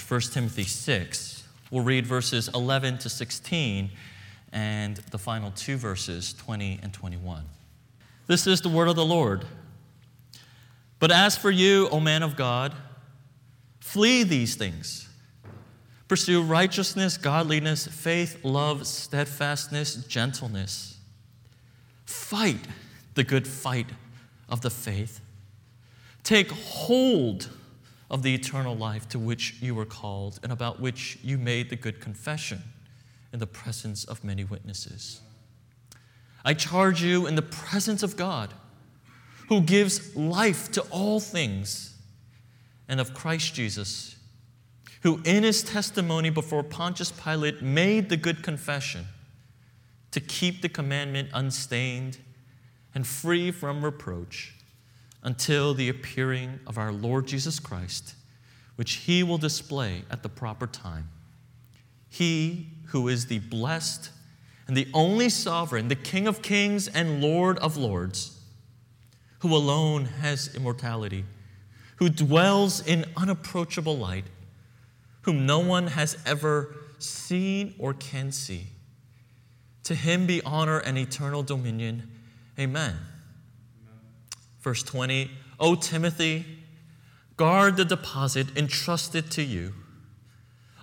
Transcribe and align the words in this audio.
1 0.00 0.20
Timothy 0.20 0.64
6. 0.64 1.44
We'll 1.70 1.84
read 1.84 2.06
verses 2.06 2.48
11 2.54 2.98
to 2.98 3.08
16 3.08 3.90
and 4.52 4.96
the 5.10 5.18
final 5.18 5.50
two 5.52 5.76
verses, 5.76 6.34
20 6.34 6.80
and 6.82 6.92
21. 6.92 7.42
This 8.26 8.46
is 8.46 8.60
the 8.60 8.68
word 8.68 8.88
of 8.88 8.96
the 8.96 9.04
Lord. 9.04 9.44
But 10.98 11.10
as 11.10 11.36
for 11.36 11.50
you, 11.50 11.88
O 11.88 11.98
man 11.98 12.22
of 12.22 12.36
God, 12.36 12.74
flee 13.80 14.22
these 14.22 14.54
things. 14.54 15.08
Pursue 16.08 16.42
righteousness, 16.42 17.16
godliness, 17.16 17.86
faith, 17.86 18.44
love, 18.44 18.86
steadfastness, 18.86 19.94
gentleness. 19.94 20.98
Fight 22.04 22.60
the 23.14 23.24
good 23.24 23.48
fight 23.48 23.86
of 24.48 24.60
the 24.60 24.70
faith. 24.70 25.20
Take 26.22 26.50
hold 26.50 27.48
of 28.12 28.22
the 28.22 28.34
eternal 28.34 28.76
life 28.76 29.08
to 29.08 29.18
which 29.18 29.56
you 29.60 29.74
were 29.74 29.86
called 29.86 30.38
and 30.42 30.52
about 30.52 30.78
which 30.78 31.18
you 31.24 31.38
made 31.38 31.70
the 31.70 31.76
good 31.76 31.98
confession 31.98 32.62
in 33.32 33.38
the 33.38 33.46
presence 33.46 34.04
of 34.04 34.22
many 34.22 34.44
witnesses. 34.44 35.22
I 36.44 36.52
charge 36.52 37.02
you 37.02 37.26
in 37.26 37.36
the 37.36 37.42
presence 37.42 38.02
of 38.02 38.16
God, 38.16 38.52
who 39.48 39.62
gives 39.62 40.14
life 40.14 40.70
to 40.72 40.82
all 40.90 41.20
things, 41.20 41.96
and 42.86 43.00
of 43.00 43.14
Christ 43.14 43.54
Jesus, 43.54 44.16
who 45.02 45.22
in 45.24 45.44
his 45.44 45.62
testimony 45.62 46.28
before 46.28 46.62
Pontius 46.62 47.12
Pilate 47.12 47.62
made 47.62 48.10
the 48.10 48.18
good 48.18 48.42
confession 48.42 49.06
to 50.10 50.20
keep 50.20 50.60
the 50.60 50.68
commandment 50.68 51.30
unstained 51.32 52.18
and 52.94 53.06
free 53.06 53.50
from 53.50 53.82
reproach 53.82 54.54
until 55.22 55.74
the 55.74 55.88
appearing 55.88 56.60
of 56.66 56.78
our 56.78 56.92
Lord 56.92 57.26
Jesus 57.26 57.60
Christ, 57.60 58.14
which 58.76 58.94
he 58.94 59.22
will 59.22 59.38
display 59.38 60.02
at 60.10 60.22
the 60.22 60.28
proper 60.28 60.66
time. 60.66 61.08
He 62.08 62.68
who 62.86 63.08
is 63.08 63.26
the 63.26 63.38
blessed 63.38 64.10
and 64.66 64.76
the 64.76 64.88
only 64.92 65.28
sovereign, 65.28 65.88
the 65.88 65.94
King 65.94 66.26
of 66.26 66.42
kings 66.42 66.88
and 66.88 67.20
Lord 67.22 67.58
of 67.58 67.76
lords, 67.76 68.40
who 69.40 69.54
alone 69.54 70.04
has 70.04 70.54
immortality, 70.54 71.24
who 71.96 72.08
dwells 72.08 72.84
in 72.86 73.04
unapproachable 73.16 73.96
light, 73.96 74.24
whom 75.22 75.46
no 75.46 75.58
one 75.60 75.88
has 75.88 76.16
ever 76.26 76.74
seen 76.98 77.74
or 77.78 77.94
can 77.94 78.32
see. 78.32 78.66
To 79.84 79.94
him 79.94 80.26
be 80.26 80.42
honor 80.42 80.78
and 80.78 80.96
eternal 80.96 81.42
dominion. 81.42 82.10
Amen. 82.58 82.96
Verse 84.62 84.82
20 84.82 85.30
O 85.60 85.74
Timothy, 85.74 86.44
guard 87.36 87.76
the 87.76 87.84
deposit 87.84 88.56
entrusted 88.56 89.30
to 89.32 89.42
you. 89.42 89.74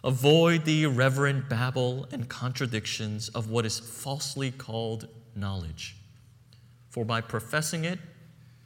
Avoid 0.04 0.64
the 0.64 0.84
irreverent 0.84 1.50
babble 1.50 2.08
and 2.12 2.30
contradictions 2.30 3.28
of 3.30 3.50
what 3.50 3.66
is 3.66 3.80
falsely 3.80 4.52
called 4.52 5.08
knowledge. 5.36 5.98
For 6.90 7.04
by 7.04 7.22
professing 7.22 7.84
it, 7.84 8.00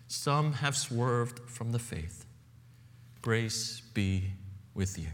some 0.07 0.53
have 0.53 0.75
swerved 0.75 1.39
from 1.47 1.71
the 1.71 1.79
faith. 1.79 2.25
Grace 3.21 3.81
be 3.93 4.25
with 4.75 4.99
you. 4.99 5.07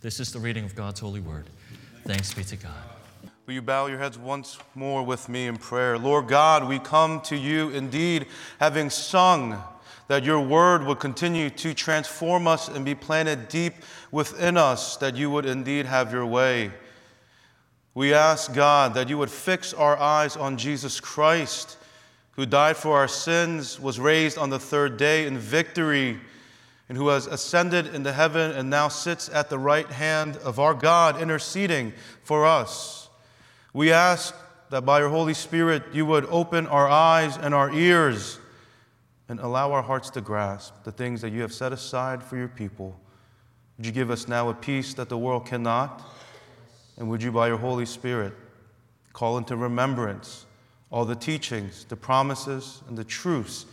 This 0.00 0.18
is 0.18 0.32
the 0.32 0.40
reading 0.40 0.64
of 0.64 0.74
God's 0.74 1.00
holy 1.00 1.20
word. 1.20 1.46
Thanks 2.04 2.34
be 2.34 2.42
to 2.44 2.56
God. 2.56 2.97
Will 3.48 3.54
you 3.54 3.62
bow 3.62 3.86
your 3.86 3.96
heads 3.96 4.18
once 4.18 4.58
more 4.74 5.02
with 5.02 5.26
me 5.30 5.46
in 5.46 5.56
prayer? 5.56 5.96
Lord 5.96 6.28
God, 6.28 6.68
we 6.68 6.78
come 6.78 7.22
to 7.22 7.34
you 7.34 7.70
indeed 7.70 8.26
having 8.60 8.90
sung 8.90 9.62
that 10.06 10.22
your 10.22 10.38
word 10.38 10.84
would 10.84 11.00
continue 11.00 11.48
to 11.48 11.72
transform 11.72 12.46
us 12.46 12.68
and 12.68 12.84
be 12.84 12.94
planted 12.94 13.48
deep 13.48 13.72
within 14.12 14.58
us, 14.58 14.98
that 14.98 15.16
you 15.16 15.30
would 15.30 15.46
indeed 15.46 15.86
have 15.86 16.12
your 16.12 16.26
way. 16.26 16.72
We 17.94 18.12
ask, 18.12 18.52
God, 18.52 18.92
that 18.92 19.08
you 19.08 19.16
would 19.16 19.30
fix 19.30 19.72
our 19.72 19.96
eyes 19.96 20.36
on 20.36 20.58
Jesus 20.58 21.00
Christ, 21.00 21.78
who 22.32 22.44
died 22.44 22.76
for 22.76 22.98
our 22.98 23.08
sins, 23.08 23.80
was 23.80 23.98
raised 23.98 24.36
on 24.36 24.50
the 24.50 24.58
third 24.58 24.98
day 24.98 25.26
in 25.26 25.38
victory, 25.38 26.20
and 26.86 26.98
who 26.98 27.08
has 27.08 27.26
ascended 27.26 27.94
into 27.94 28.12
heaven 28.12 28.50
and 28.50 28.68
now 28.68 28.88
sits 28.88 29.30
at 29.30 29.48
the 29.48 29.58
right 29.58 29.90
hand 29.90 30.36
of 30.36 30.60
our 30.60 30.74
God, 30.74 31.18
interceding 31.18 31.94
for 32.22 32.44
us. 32.44 33.07
We 33.72 33.92
ask 33.92 34.34
that 34.70 34.84
by 34.84 35.00
your 35.00 35.08
Holy 35.08 35.34
Spirit 35.34 35.82
you 35.92 36.06
would 36.06 36.26
open 36.26 36.66
our 36.66 36.88
eyes 36.88 37.36
and 37.36 37.54
our 37.54 37.72
ears 37.72 38.38
and 39.28 39.40
allow 39.40 39.72
our 39.72 39.82
hearts 39.82 40.10
to 40.10 40.20
grasp 40.20 40.84
the 40.84 40.92
things 40.92 41.20
that 41.20 41.30
you 41.30 41.42
have 41.42 41.52
set 41.52 41.72
aside 41.72 42.22
for 42.22 42.36
your 42.36 42.48
people. 42.48 42.98
Would 43.76 43.86
you 43.86 43.92
give 43.92 44.10
us 44.10 44.26
now 44.26 44.48
a 44.48 44.54
peace 44.54 44.94
that 44.94 45.08
the 45.08 45.18
world 45.18 45.46
cannot? 45.46 46.02
And 46.96 47.08
would 47.08 47.22
you, 47.22 47.30
by 47.30 47.46
your 47.48 47.58
Holy 47.58 47.86
Spirit, 47.86 48.34
call 49.12 49.38
into 49.38 49.56
remembrance 49.56 50.46
all 50.90 51.04
the 51.04 51.14
teachings, 51.14 51.84
the 51.84 51.96
promises, 51.96 52.82
and 52.88 52.96
the 52.96 53.04
truths 53.04 53.66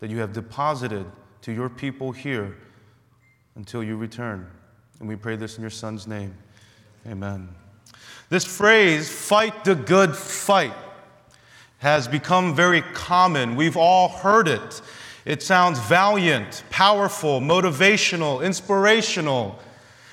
that 0.00 0.10
you 0.10 0.18
have 0.18 0.32
deposited 0.32 1.06
to 1.42 1.52
your 1.52 1.68
people 1.68 2.10
here 2.10 2.56
until 3.54 3.84
you 3.84 3.96
return? 3.96 4.50
And 4.98 5.08
we 5.08 5.16
pray 5.16 5.36
this 5.36 5.56
in 5.56 5.60
your 5.60 5.70
Son's 5.70 6.06
name. 6.06 6.34
Amen. 7.06 7.61
This 8.32 8.46
phrase, 8.46 9.10
fight 9.10 9.62
the 9.62 9.74
good 9.74 10.16
fight, 10.16 10.72
has 11.80 12.08
become 12.08 12.56
very 12.56 12.80
common. 12.80 13.56
We've 13.56 13.76
all 13.76 14.08
heard 14.08 14.48
it. 14.48 14.80
It 15.26 15.42
sounds 15.42 15.78
valiant, 15.80 16.64
powerful, 16.70 17.42
motivational, 17.42 18.42
inspirational. 18.42 19.58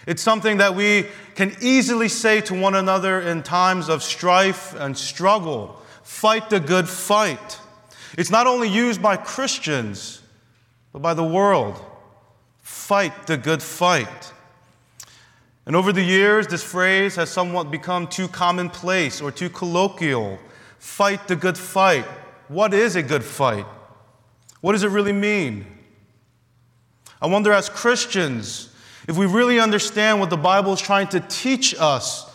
It's 0.05 0.21
something 0.21 0.57
that 0.57 0.75
we 0.75 1.05
can 1.35 1.55
easily 1.61 2.09
say 2.09 2.41
to 2.41 2.59
one 2.59 2.75
another 2.75 3.21
in 3.21 3.41
times 3.41 3.87
of 3.87 4.03
strife 4.03 4.75
and 4.75 4.97
struggle. 4.97 5.81
Fight 6.03 6.49
the 6.49 6.59
good 6.59 6.89
fight. 6.89 7.57
It's 8.17 8.29
not 8.29 8.47
only 8.47 8.67
used 8.67 9.01
by 9.01 9.15
Christians, 9.15 10.21
but 10.91 11.01
by 11.01 11.13
the 11.13 11.23
world. 11.23 11.81
Fight 12.63 13.27
the 13.27 13.37
good 13.37 13.63
fight. 13.63 14.33
And 15.69 15.75
over 15.75 15.93
the 15.93 16.01
years, 16.01 16.47
this 16.47 16.63
phrase 16.63 17.15
has 17.17 17.29
somewhat 17.29 17.69
become 17.69 18.07
too 18.07 18.27
commonplace 18.27 19.21
or 19.21 19.31
too 19.31 19.51
colloquial. 19.51 20.39
Fight 20.79 21.27
the 21.27 21.35
good 21.35 21.59
fight. 21.59 22.05
What 22.47 22.73
is 22.73 22.95
a 22.95 23.03
good 23.03 23.23
fight? 23.23 23.67
What 24.61 24.71
does 24.71 24.81
it 24.81 24.89
really 24.89 25.13
mean? 25.13 25.67
I 27.21 27.27
wonder, 27.27 27.53
as 27.53 27.69
Christians, 27.69 28.73
if 29.07 29.15
we 29.15 29.27
really 29.27 29.59
understand 29.59 30.19
what 30.19 30.31
the 30.31 30.37
Bible 30.37 30.73
is 30.73 30.81
trying 30.81 31.07
to 31.09 31.19
teach 31.19 31.75
us. 31.77 32.25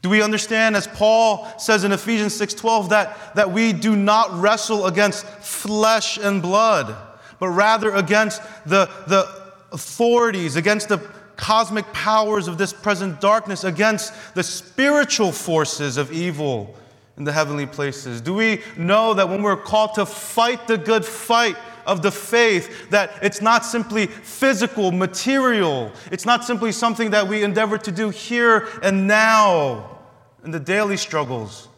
Do 0.00 0.10
we 0.10 0.22
understand, 0.22 0.76
as 0.76 0.86
Paul 0.86 1.52
says 1.58 1.82
in 1.82 1.90
Ephesians 1.90 2.38
6:12, 2.38 2.90
that, 2.90 3.34
that 3.34 3.50
we 3.50 3.72
do 3.72 3.96
not 3.96 4.32
wrestle 4.40 4.86
against 4.86 5.26
flesh 5.26 6.18
and 6.18 6.40
blood, 6.40 6.94
but 7.40 7.48
rather 7.48 7.92
against 7.92 8.40
the, 8.64 8.88
the 9.08 9.28
authorities, 9.72 10.54
against 10.54 10.88
the 10.88 11.00
cosmic 11.40 11.90
powers 11.92 12.46
of 12.46 12.58
this 12.58 12.72
present 12.72 13.20
darkness, 13.20 13.64
against 13.64 14.12
the 14.34 14.42
spiritual 14.42 15.32
forces 15.32 15.96
of 15.96 16.12
evil 16.12 16.76
in 17.16 17.24
the 17.24 17.32
heavenly 17.32 17.66
places? 17.66 18.20
Do 18.20 18.34
we 18.34 18.60
know 18.76 19.14
that 19.14 19.28
when 19.28 19.42
we're 19.42 19.56
called 19.56 19.94
to 19.94 20.06
fight 20.06 20.68
the 20.68 20.78
good 20.78 21.04
fight 21.04 21.56
of 21.86 22.02
the 22.02 22.10
faith, 22.10 22.90
that 22.90 23.10
it's 23.22 23.40
not 23.40 23.64
simply 23.64 24.06
physical, 24.06 24.92
material, 24.92 25.90
it's 26.12 26.26
not 26.26 26.44
simply 26.44 26.72
something 26.72 27.10
that 27.10 27.26
we 27.26 27.42
endeavor 27.42 27.78
to 27.78 27.90
do 27.90 28.10
here 28.10 28.68
and 28.82 29.08
now 29.08 29.98
in 30.44 30.50
the 30.50 30.60
daily 30.60 30.96
struggles, 30.96 31.68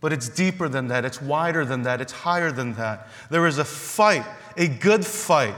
but 0.00 0.12
it's 0.12 0.28
deeper 0.28 0.68
than 0.68 0.88
that, 0.88 1.04
it's 1.04 1.20
wider 1.20 1.64
than 1.64 1.82
that, 1.82 2.00
it's 2.00 2.12
higher 2.12 2.50
than 2.50 2.74
that. 2.74 3.08
There 3.30 3.46
is 3.46 3.58
a 3.58 3.64
fight, 3.64 4.26
a 4.56 4.66
good 4.66 5.04
fight. 5.06 5.54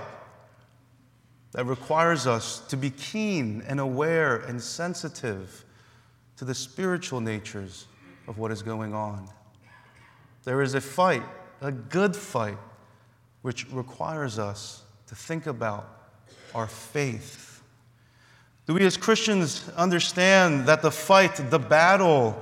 That 1.52 1.66
requires 1.66 2.26
us 2.26 2.60
to 2.68 2.76
be 2.76 2.90
keen 2.90 3.62
and 3.66 3.78
aware 3.78 4.36
and 4.36 4.60
sensitive 4.60 5.64
to 6.36 6.44
the 6.44 6.54
spiritual 6.54 7.20
natures 7.20 7.86
of 8.26 8.38
what 8.38 8.50
is 8.50 8.62
going 8.62 8.94
on. 8.94 9.28
There 10.44 10.62
is 10.62 10.74
a 10.74 10.80
fight, 10.80 11.22
a 11.60 11.70
good 11.70 12.16
fight, 12.16 12.58
which 13.42 13.70
requires 13.70 14.38
us 14.38 14.82
to 15.08 15.14
think 15.14 15.46
about 15.46 15.88
our 16.54 16.66
faith. 16.66 17.62
Do 18.66 18.74
we 18.74 18.84
as 18.86 18.96
Christians 18.96 19.68
understand 19.76 20.66
that 20.66 20.82
the 20.82 20.90
fight, 20.90 21.36
the 21.50 21.58
battle, 21.58 22.40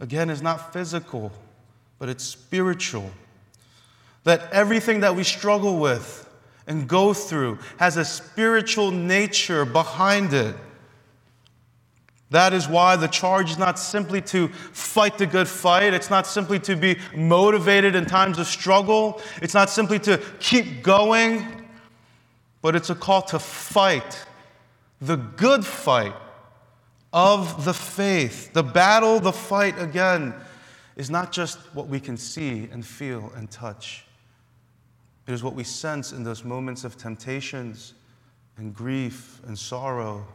again, 0.00 0.30
is 0.30 0.40
not 0.40 0.72
physical, 0.72 1.32
but 1.98 2.08
it's 2.08 2.24
spiritual? 2.24 3.10
That 4.24 4.50
everything 4.52 5.00
that 5.00 5.14
we 5.14 5.24
struggle 5.24 5.78
with 5.78 6.27
and 6.68 6.86
go 6.86 7.12
through 7.12 7.58
has 7.78 7.96
a 7.96 8.04
spiritual 8.04 8.92
nature 8.92 9.64
behind 9.64 10.32
it. 10.32 10.54
That 12.30 12.52
is 12.52 12.68
why 12.68 12.96
the 12.96 13.08
charge 13.08 13.50
is 13.50 13.58
not 13.58 13.78
simply 13.78 14.20
to 14.22 14.48
fight 14.48 15.16
the 15.16 15.26
good 15.26 15.48
fight. 15.48 15.94
It's 15.94 16.10
not 16.10 16.26
simply 16.26 16.60
to 16.60 16.76
be 16.76 16.98
motivated 17.16 17.94
in 17.94 18.04
times 18.04 18.38
of 18.38 18.46
struggle. 18.46 19.20
It's 19.40 19.54
not 19.54 19.70
simply 19.70 19.98
to 20.00 20.18
keep 20.38 20.82
going, 20.82 21.66
but 22.60 22.76
it's 22.76 22.90
a 22.90 22.94
call 22.94 23.22
to 23.22 23.38
fight 23.38 24.26
the 25.00 25.16
good 25.16 25.64
fight 25.64 26.14
of 27.12 27.64
the 27.64 27.72
faith. 27.72 28.52
The 28.52 28.62
battle, 28.62 29.20
the 29.20 29.32
fight, 29.32 29.80
again, 29.80 30.34
is 30.96 31.08
not 31.08 31.32
just 31.32 31.58
what 31.72 31.86
we 31.86 32.00
can 32.00 32.16
see 32.16 32.68
and 32.70 32.84
feel 32.84 33.32
and 33.36 33.50
touch. 33.50 34.04
It 35.28 35.34
is 35.34 35.44
what 35.44 35.54
we 35.54 35.62
sense 35.62 36.12
in 36.12 36.24
those 36.24 36.42
moments 36.42 36.84
of 36.84 36.96
temptations 36.96 37.92
and 38.56 38.74
grief 38.74 39.42
and 39.46 39.58
sorrow. 39.58 40.26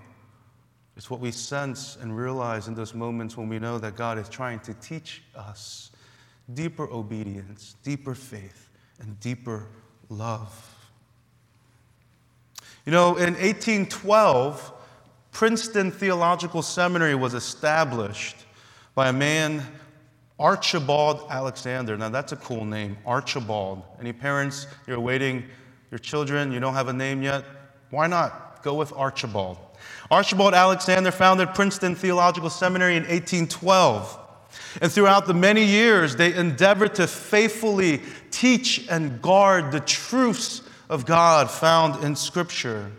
It's 0.95 1.09
what 1.09 1.19
we 1.19 1.31
sense 1.31 1.97
and 1.99 2.15
realize 2.15 2.67
in 2.67 2.75
those 2.75 2.93
moments 2.93 3.35
when 3.35 3.49
we 3.49 3.57
know 3.57 3.79
that 3.79 3.95
God 3.95 4.19
is 4.19 4.29
trying 4.29 4.59
to 4.59 4.75
teach 4.75 5.23
us 5.35 5.89
deeper 6.53 6.87
obedience, 6.91 7.75
deeper 7.81 8.13
faith, 8.13 8.69
and 8.99 9.19
deeper 9.19 9.65
love. 10.09 10.69
You 12.85 12.91
know, 12.91 13.15
in 13.15 13.33
1812, 13.33 14.73
Princeton 15.31 15.89
Theological 15.89 16.61
Seminary 16.61 17.15
was 17.15 17.33
established 17.33 18.35
by 18.93 19.09
a 19.09 19.13
man, 19.13 19.65
Archibald 20.43 21.25
Alexander. 21.29 21.95
Now, 21.95 22.09
that's 22.09 22.33
a 22.33 22.35
cool 22.35 22.65
name, 22.65 22.97
Archibald. 23.05 23.81
Any 23.97 24.11
parents, 24.11 24.67
you're 24.85 24.97
awaiting 24.97 25.45
your 25.89 25.99
children, 25.99 26.51
you 26.51 26.59
don't 26.59 26.73
have 26.73 26.89
a 26.89 26.93
name 26.93 27.23
yet? 27.23 27.45
Why 27.91 28.07
not 28.07 28.61
go 28.61 28.73
with 28.73 28.91
Archibald? 28.91 29.57
Archibald 30.11 30.53
Alexander 30.53 31.11
founded 31.11 31.53
Princeton 31.53 31.95
Theological 31.95 32.49
Seminary 32.49 32.97
in 32.97 33.03
1812. 33.03 34.19
And 34.81 34.91
throughout 34.91 35.27
the 35.27 35.33
many 35.33 35.63
years, 35.63 36.17
they 36.17 36.33
endeavored 36.33 36.95
to 36.95 37.07
faithfully 37.07 38.01
teach 38.29 38.85
and 38.89 39.21
guard 39.21 39.71
the 39.71 39.79
truths 39.79 40.61
of 40.89 41.05
God 41.05 41.49
found 41.49 42.03
in 42.03 42.17
Scripture. 42.17 42.91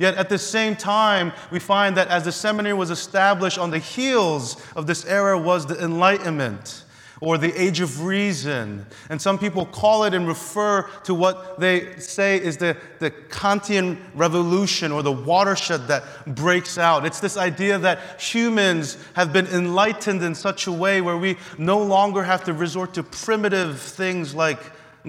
Yet 0.00 0.14
at 0.14 0.30
the 0.30 0.38
same 0.38 0.76
time, 0.76 1.34
we 1.50 1.58
find 1.58 1.94
that 1.98 2.08
as 2.08 2.24
the 2.24 2.32
seminary 2.32 2.72
was 2.72 2.90
established 2.90 3.58
on 3.58 3.70
the 3.70 3.78
heels 3.78 4.56
of 4.74 4.86
this 4.86 5.04
era 5.04 5.38
was 5.38 5.66
the 5.66 5.78
Enlightenment 5.78 6.84
or 7.20 7.36
the 7.36 7.52
Age 7.52 7.80
of 7.80 8.02
Reason. 8.02 8.86
And 9.10 9.20
some 9.20 9.38
people 9.38 9.66
call 9.66 10.04
it 10.04 10.14
and 10.14 10.26
refer 10.26 10.88
to 11.04 11.12
what 11.12 11.60
they 11.60 11.98
say 11.98 12.40
is 12.40 12.56
the, 12.56 12.78
the 12.98 13.10
Kantian 13.10 13.98
revolution 14.14 14.90
or 14.90 15.02
the 15.02 15.12
watershed 15.12 15.86
that 15.88 16.02
breaks 16.34 16.78
out. 16.78 17.04
It's 17.04 17.20
this 17.20 17.36
idea 17.36 17.76
that 17.80 18.18
humans 18.18 18.96
have 19.12 19.34
been 19.34 19.48
enlightened 19.48 20.22
in 20.22 20.34
such 20.34 20.66
a 20.66 20.72
way 20.72 21.02
where 21.02 21.18
we 21.18 21.36
no 21.58 21.78
longer 21.78 22.22
have 22.22 22.42
to 22.44 22.54
resort 22.54 22.94
to 22.94 23.02
primitive 23.02 23.78
things 23.78 24.34
like 24.34 24.60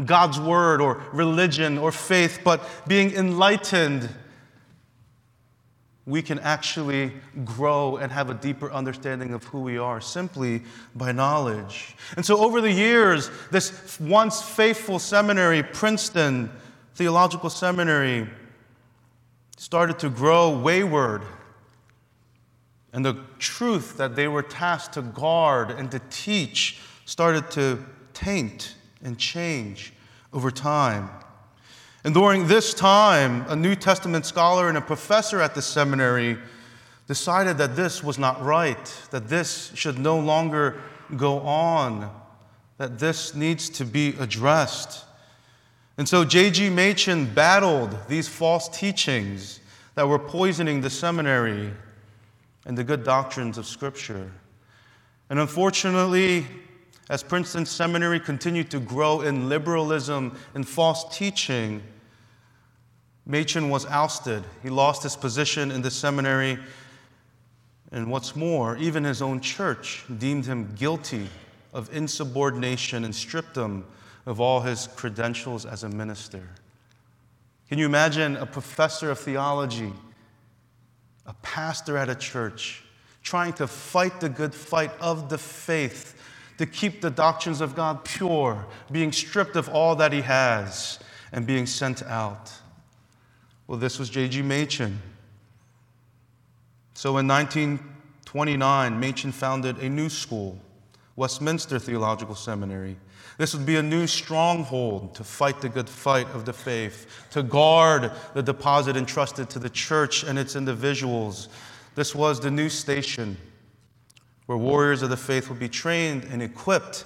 God's 0.04 0.38
word 0.38 0.82
or 0.82 1.02
religion 1.14 1.78
or 1.78 1.94
faith, 1.94 2.42
but 2.44 2.62
being 2.88 3.14
enlightened 3.14 4.10
we 6.12 6.22
can 6.22 6.40
actually 6.40 7.10
grow 7.46 7.96
and 7.96 8.12
have 8.12 8.30
a 8.30 8.34
deeper 8.34 8.70
understanding 8.74 9.34
of 9.34 9.46
who 9.46 9.62
we 9.62 9.78
are 9.78 10.02
simply 10.02 10.62
by 10.94 11.14
knowledge. 11.14 11.96
And 12.18 12.26
so, 12.26 12.44
over 12.44 12.60
the 12.60 12.72
years, 12.72 13.32
this 13.50 13.98
once 13.98 14.42
faithful 14.42 15.00
seminary, 15.00 15.64
Princeton 15.64 16.52
Theological 16.96 17.50
Seminary, 17.50 18.28
started 19.56 20.00
to 20.00 20.10
grow 20.10 20.60
wayward. 20.60 21.22
And 22.92 23.06
the 23.06 23.16
truth 23.40 23.96
that 23.96 24.18
they 24.18 24.28
were 24.28 24.44
tasked 24.44 24.96
to 24.96 25.02
guard 25.02 25.72
and 25.72 25.90
to 25.92 26.02
teach 26.10 26.82
started 27.06 27.50
to 27.52 27.86
taint 28.14 28.76
and 29.02 29.18
change 29.18 29.94
over 30.34 30.52
time. 30.52 31.10
And 32.04 32.14
during 32.14 32.48
this 32.48 32.74
time, 32.74 33.46
a 33.48 33.56
New 33.56 33.76
Testament 33.76 34.26
scholar 34.26 34.70
and 34.70 34.78
a 34.78 34.82
professor 34.82 35.40
at 35.40 35.54
the 35.54 35.62
seminary 35.62 36.38
decided 37.08 37.58
that 37.60 37.76
this 37.76 38.04
was 38.04 38.18
not 38.18 38.44
right, 38.44 38.86
that 39.12 39.28
this 39.28 39.72
should 39.76 40.00
no 40.00 40.18
longer 40.18 40.82
go 41.16 41.40
on, 41.40 42.10
that 42.78 42.98
this 42.98 43.36
needs 43.36 43.70
to 43.70 43.86
be 43.86 44.16
addressed. 44.20 45.06
And 45.98 46.10
so 46.10 46.26
J.G. 46.26 46.70
Machen 46.70 47.26
battled 47.26 47.96
these 48.08 48.28
false 48.28 48.68
teachings 48.70 49.60
that 49.94 50.08
were 50.08 50.18
poisoning 50.18 50.82
the 50.82 50.90
seminary 50.90 51.72
and 52.66 52.78
the 52.78 52.84
good 52.84 53.04
doctrines 53.04 53.58
of 53.58 53.68
Scripture. 53.68 54.32
And 55.30 55.40
unfortunately, 55.40 56.48
as 57.12 57.22
Princeton 57.24 57.66
Seminary 57.66 58.22
continued 58.22 58.72
to 58.72 58.80
grow 58.80 59.20
in 59.20 59.50
liberalism 59.50 60.34
and 60.56 60.66
false 60.66 61.04
teaching, 61.16 61.84
Machen 63.26 63.70
was 63.70 63.86
ousted. 63.88 64.46
He 64.64 64.70
lost 64.70 65.04
his 65.04 65.18
position 65.18 65.72
in 65.72 65.82
the 65.82 65.92
seminary. 65.92 66.58
And 67.92 68.10
what's 68.10 68.34
more, 68.34 68.78
even 68.78 69.04
his 69.04 69.22
own 69.22 69.42
church 69.42 70.06
deemed 70.20 70.46
him 70.46 70.74
guilty 70.76 71.28
of 71.74 71.94
insubordination 71.94 73.04
and 73.04 73.14
stripped 73.14 73.58
him 73.58 73.86
of 74.26 74.40
all 74.40 74.62
his 74.62 74.88
credentials 74.96 75.66
as 75.66 75.84
a 75.84 75.90
minister. 75.90 76.48
Can 77.68 77.78
you 77.78 77.88
imagine 77.88 78.38
a 78.38 78.46
professor 78.46 79.12
of 79.12 79.20
theology, 79.20 79.92
a 81.26 81.34
pastor 81.42 81.98
at 81.98 82.08
a 82.08 82.16
church, 82.16 82.86
trying 83.22 83.52
to 83.54 83.68
fight 83.68 84.22
the 84.22 84.30
good 84.30 84.56
fight 84.56 84.92
of 85.02 85.28
the 85.28 85.38
faith 85.38 86.16
to 86.62 86.68
keep 86.68 87.02
the 87.02 87.10
doctrines 87.10 87.60
of 87.60 87.74
God 87.74 88.06
pure, 88.06 88.68
being 88.92 89.12
stripped 89.12 89.56
of 89.56 89.68
all 89.68 89.96
that 89.96 90.14
he 90.14 90.22
has, 90.22 91.00
and 91.32 91.48
being 91.48 91.66
sent 91.66 92.04
out? 92.04 92.52
Well, 93.66 93.80
this 93.80 93.98
was 93.98 94.12
J.G. 94.12 94.44
Machen. 94.44 95.02
So 96.94 97.18
in 97.18 97.28
1929, 97.28 99.00
Machen 99.00 99.32
founded 99.32 99.80
a 99.80 99.90
new 99.90 100.08
school, 100.08 100.60
Westminster 101.16 101.80
Theological 101.80 102.36
Seminary. 102.36 102.96
This 103.40 103.56
would 103.56 103.66
be 103.66 103.78
a 103.78 103.84
new 103.84 104.06
stronghold 104.06 105.16
to 105.16 105.24
fight 105.24 105.62
the 105.62 105.70
good 105.70 105.90
fight 105.90 106.28
of 106.28 106.46
the 106.46 106.54
faith, 106.54 107.26
to 107.32 107.42
guard 107.42 108.12
the 108.36 108.44
deposit 108.44 108.96
entrusted 108.96 109.50
to 109.50 109.58
the 109.58 109.72
church 109.72 110.24
and 110.24 110.38
its 110.38 110.56
individuals. 110.56 111.50
This 111.96 112.14
was 112.14 112.40
the 112.40 112.52
new 112.52 112.70
station 112.70 113.36
where 114.52 114.58
warriors 114.58 115.02
of 115.02 115.10
the 115.10 115.16
faith 115.16 115.48
will 115.48 115.56
be 115.56 115.70
trained 115.70 116.26
and 116.26 116.44
equipped 116.44 117.06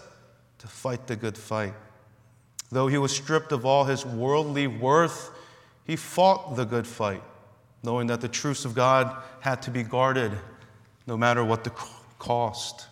to 0.57 0.67
fight 0.67 1.05
the 1.05 1.15
good 1.15 1.37
fight. 1.37 1.75
Though 2.71 2.87
he 2.87 2.97
was 2.97 3.15
stripped 3.15 3.51
of 3.51 3.67
all 3.67 3.83
his 3.83 4.03
worldly 4.03 4.65
worth, 4.65 5.29
he 5.85 5.95
fought 5.95 6.55
the 6.55 6.65
good 6.65 6.87
fight, 6.87 7.21
knowing 7.83 8.07
that 8.07 8.19
the 8.19 8.27
truths 8.27 8.65
of 8.65 8.73
God 8.73 9.15
had 9.41 9.61
to 9.61 9.69
be 9.69 9.83
guarded 9.83 10.31
no 11.05 11.15
matter 11.15 11.45
what 11.45 11.63
the 11.63 11.69
cost. 12.17 12.87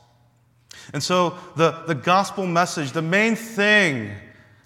And 0.93 1.01
so, 1.01 1.36
the, 1.55 1.72
the 1.88 1.95
gospel 1.95 2.45
message, 2.45 2.91
the 2.91 3.01
main 3.01 3.36
thing 3.36 4.12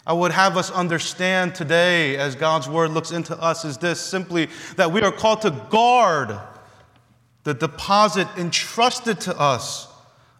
I 0.05 0.11
would 0.11 0.33
have 0.33 0.57
us 0.57 0.69
understand 0.69 1.55
today 1.55 2.17
as 2.17 2.35
God's 2.35 2.67
word 2.67 2.91
looks 2.91 3.11
into 3.11 3.41
us 3.41 3.63
is 3.63 3.77
this 3.77 4.01
simply 4.01 4.49
that 4.75 4.91
we 4.91 4.99
are 4.99 5.13
called 5.13 5.43
to 5.43 5.51
guard 5.69 6.37
the 7.47 7.53
deposit 7.53 8.27
entrusted 8.35 9.21
to 9.21 9.39
us 9.39 9.87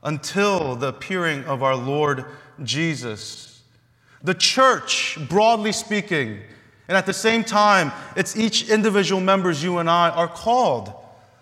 until 0.03 0.75
the 0.75 0.89
appearing 0.89 1.41
of 1.45 1.63
our 1.63 1.73
Lord 1.73 2.25
Jesus. 2.63 3.63
The 4.23 4.33
church, 4.33 5.17
broadly 5.29 5.71
speaking, 5.71 6.41
and 6.89 6.97
at 6.97 7.05
the 7.05 7.13
same 7.13 7.45
time, 7.45 7.93
it's 8.17 8.35
each 8.35 8.69
individual 8.69 9.21
members, 9.21 9.63
you 9.63 9.77
and 9.77 9.89
I, 9.89 10.09
are 10.09 10.27
called 10.27 10.93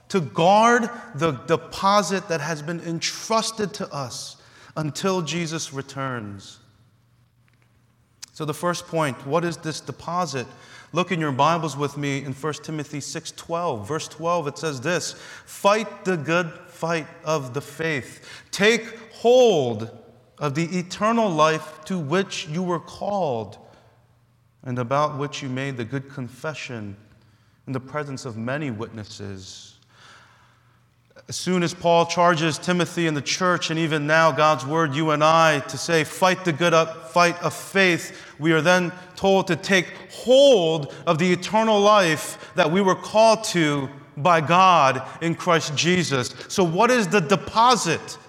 to 0.10 0.22
guard 0.22 0.88
the 1.16 1.32
deposit 1.32 2.28
that 2.28 2.42
has 2.42 2.62
been 2.62 2.82
entrusted 2.82 3.74
to 3.74 3.92
us 3.92 4.38
until 4.78 5.24
Jesus 5.24 5.74
returns. 5.74 6.60
So, 8.34 8.46
the 8.46 8.54
first 8.54 8.86
point 8.86 9.26
what 9.26 9.44
is 9.44 9.58
this 9.58 9.82
deposit? 9.82 10.46
Look 10.96 11.12
in 11.12 11.20
your 11.20 11.34
Bibles 11.34 11.76
with 11.76 11.98
me 11.98 12.24
in 12.24 12.32
1 12.32 12.64
Timothy 12.64 13.02
6:12. 13.02 13.86
Verse 13.86 14.08
12 14.08 14.48
it 14.48 14.58
says 14.58 14.80
this, 14.80 15.14
"Fight 15.46 16.06
the 16.06 16.16
good 16.16 16.50
fight 16.68 17.06
of 17.26 17.54
the 17.54 17.60
faith. 17.60 18.26
Take 18.50 19.14
hold 19.16 19.90
of 20.38 20.56
the 20.56 20.80
eternal 20.80 21.30
life 21.30 21.84
to 21.86 22.00
which 22.00 22.48
you 22.48 22.64
were 22.64 22.80
called." 22.80 23.58
and 24.64 24.80
about 24.80 25.18
which 25.18 25.44
you 25.44 25.50
made 25.50 25.78
the 25.78 25.86
good 25.86 26.10
confession 26.10 26.98
in 27.68 27.74
the 27.74 27.80
presence 27.80 28.26
of 28.26 28.36
many 28.36 28.72
witnesses. 28.72 29.75
As 31.28 31.36
soon 31.36 31.64
as 31.64 31.74
Paul 31.74 32.06
charges 32.06 32.60
Timothy 32.60 33.08
and 33.08 33.18
the 33.18 33.22
church, 33.22 33.72
and 33.72 33.80
even 33.80 34.06
now 34.06 34.32
God's 34.32 34.64
word, 34.64 34.94
you 34.94 35.10
and 35.10 35.24
I, 35.24 35.60
to 35.62 35.78
say, 35.78 36.04
fight 36.04 36.46
the 36.46 36.54
good 36.54 36.74
up, 36.74 37.10
fight 37.10 37.42
of 37.42 37.52
faith, 37.52 38.36
we 38.38 38.52
are 38.52 38.62
then 38.62 38.92
told 39.16 39.48
to 39.48 39.56
take 39.56 39.92
hold 40.12 40.94
of 41.08 41.18
the 41.18 41.32
eternal 41.32 41.80
life 41.80 42.54
that 42.54 42.72
we 42.72 42.80
were 42.80 42.94
called 42.94 43.44
to 43.46 43.90
by 44.18 44.40
God 44.40 45.02
in 45.22 45.34
Christ 45.34 45.76
Jesus. 45.76 46.36
So, 46.48 46.64
what 46.64 46.92
is 46.92 47.08
the 47.08 47.22
deposit 47.22 48.20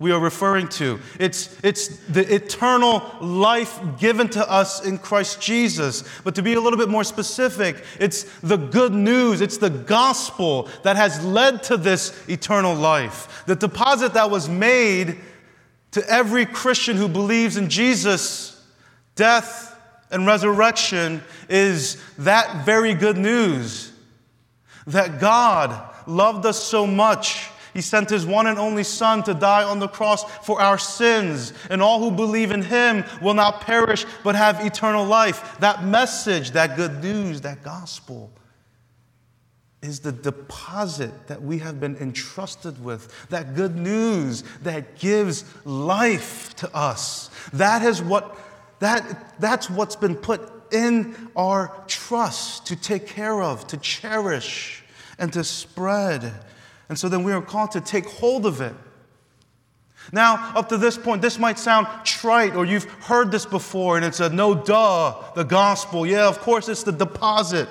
we 0.00 0.12
are 0.12 0.20
referring 0.20 0.68
to. 0.68 1.00
It's, 1.18 1.56
it's 1.64 1.88
the 2.06 2.34
eternal 2.34 3.02
life 3.20 3.80
given 3.98 4.28
to 4.30 4.48
us 4.48 4.84
in 4.84 4.98
Christ 4.98 5.40
Jesus. 5.40 6.04
But 6.22 6.36
to 6.36 6.42
be 6.42 6.54
a 6.54 6.60
little 6.60 6.78
bit 6.78 6.88
more 6.88 7.02
specific, 7.02 7.84
it's 7.98 8.22
the 8.40 8.56
good 8.56 8.92
news, 8.92 9.40
it's 9.40 9.58
the 9.58 9.70
gospel 9.70 10.68
that 10.84 10.96
has 10.96 11.24
led 11.24 11.64
to 11.64 11.76
this 11.76 12.28
eternal 12.28 12.74
life. 12.74 13.42
The 13.46 13.56
deposit 13.56 14.14
that 14.14 14.30
was 14.30 14.48
made 14.48 15.18
to 15.90 16.08
every 16.08 16.46
Christian 16.46 16.96
who 16.96 17.08
believes 17.08 17.56
in 17.56 17.68
Jesus, 17.68 18.64
death, 19.16 19.74
and 20.10 20.26
resurrection 20.26 21.22
is 21.48 22.00
that 22.18 22.64
very 22.64 22.94
good 22.94 23.18
news 23.18 23.92
that 24.86 25.20
God 25.20 25.94
loved 26.06 26.46
us 26.46 26.62
so 26.62 26.86
much 26.86 27.50
he 27.78 27.82
sent 27.82 28.10
his 28.10 28.26
one 28.26 28.48
and 28.48 28.58
only 28.58 28.82
Son 28.82 29.22
to 29.22 29.32
die 29.32 29.62
on 29.62 29.78
the 29.78 29.86
cross 29.86 30.24
for 30.44 30.60
our 30.60 30.78
sins, 30.78 31.52
and 31.70 31.80
all 31.80 32.00
who 32.00 32.10
believe 32.10 32.50
in 32.50 32.60
him 32.60 33.04
will 33.22 33.34
not 33.34 33.60
perish 33.60 34.04
but 34.24 34.34
have 34.34 34.66
eternal 34.66 35.04
life. 35.04 35.56
That 35.60 35.84
message, 35.84 36.50
that 36.50 36.74
good 36.74 37.04
news, 37.04 37.42
that 37.42 37.62
gospel 37.62 38.32
is 39.80 40.00
the 40.00 40.10
deposit 40.10 41.28
that 41.28 41.40
we 41.40 41.58
have 41.58 41.78
been 41.78 41.96
entrusted 41.98 42.82
with, 42.84 43.14
that 43.28 43.54
good 43.54 43.76
news 43.76 44.42
that 44.64 44.98
gives 44.98 45.44
life 45.64 46.56
to 46.56 46.74
us. 46.74 47.30
That 47.52 47.82
is 47.82 48.02
what 48.02 48.36
that, 48.80 49.38
that's 49.38 49.70
what's 49.70 49.94
been 49.94 50.16
put 50.16 50.72
in 50.72 51.30
our 51.36 51.84
trust 51.86 52.66
to 52.66 52.74
take 52.74 53.06
care 53.06 53.40
of, 53.40 53.68
to 53.68 53.76
cherish, 53.76 54.82
and 55.16 55.32
to 55.32 55.44
spread. 55.44 56.32
And 56.88 56.98
so 56.98 57.08
then 57.08 57.22
we 57.22 57.32
are 57.32 57.42
called 57.42 57.72
to 57.72 57.80
take 57.80 58.06
hold 58.06 58.46
of 58.46 58.60
it. 58.60 58.74
Now, 60.12 60.52
up 60.54 60.68
to 60.70 60.78
this 60.78 60.96
point, 60.96 61.20
this 61.20 61.38
might 61.38 61.58
sound 61.58 61.86
trite 62.04 62.54
or 62.54 62.64
you've 62.64 62.84
heard 62.84 63.30
this 63.30 63.44
before 63.44 63.96
and 63.96 64.06
it's 64.06 64.20
a 64.20 64.30
no 64.30 64.54
duh, 64.54 65.14
the 65.34 65.44
gospel. 65.44 66.06
Yeah, 66.06 66.26
of 66.26 66.38
course, 66.40 66.68
it's 66.68 66.82
the 66.82 66.92
deposit. 66.92 67.68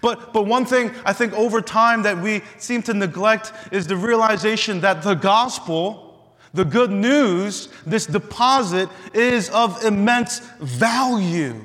But, 0.00 0.32
but 0.32 0.46
one 0.46 0.66
thing 0.66 0.92
I 1.04 1.12
think 1.12 1.32
over 1.34 1.60
time 1.60 2.02
that 2.02 2.18
we 2.18 2.42
seem 2.58 2.82
to 2.84 2.94
neglect 2.94 3.52
is 3.72 3.86
the 3.86 3.96
realization 3.96 4.80
that 4.80 5.02
the 5.02 5.14
gospel, 5.14 6.34
the 6.52 6.64
good 6.64 6.90
news, 6.90 7.68
this 7.84 8.06
deposit 8.06 8.88
is 9.12 9.50
of 9.50 9.84
immense 9.84 10.40
value. 10.60 11.60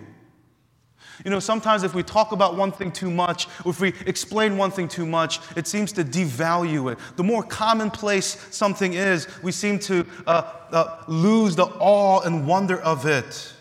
You 1.26 1.32
know, 1.32 1.40
sometimes 1.40 1.84
if 1.84 1.94
we 1.94 2.04
talk 2.04 2.32
about 2.32 2.56
one 2.56 2.72
thing 2.72 2.92
too 2.92 3.12
much, 3.12 3.48
or 3.66 3.72
if 3.72 3.82
we 3.82 3.94
explain 4.06 4.58
one 4.58 4.72
thing 4.72 4.88
too 4.88 5.06
much, 5.06 5.40
it 5.56 5.68
seems 5.68 5.92
to 5.94 6.04
devalue 6.04 6.92
it. 6.92 7.00
The 7.18 7.24
more 7.24 7.44
commonplace 7.44 8.48
something 8.52 8.94
is, 8.94 9.28
we 9.44 9.52
seem 9.52 9.80
to 9.80 10.06
uh, 10.26 10.52
uh, 10.72 11.04
lose 11.08 11.56
the 11.56 11.66
awe 11.66 12.22
and 12.22 12.48
wonder 12.48 12.80
of 12.80 13.06
it. 13.06 13.54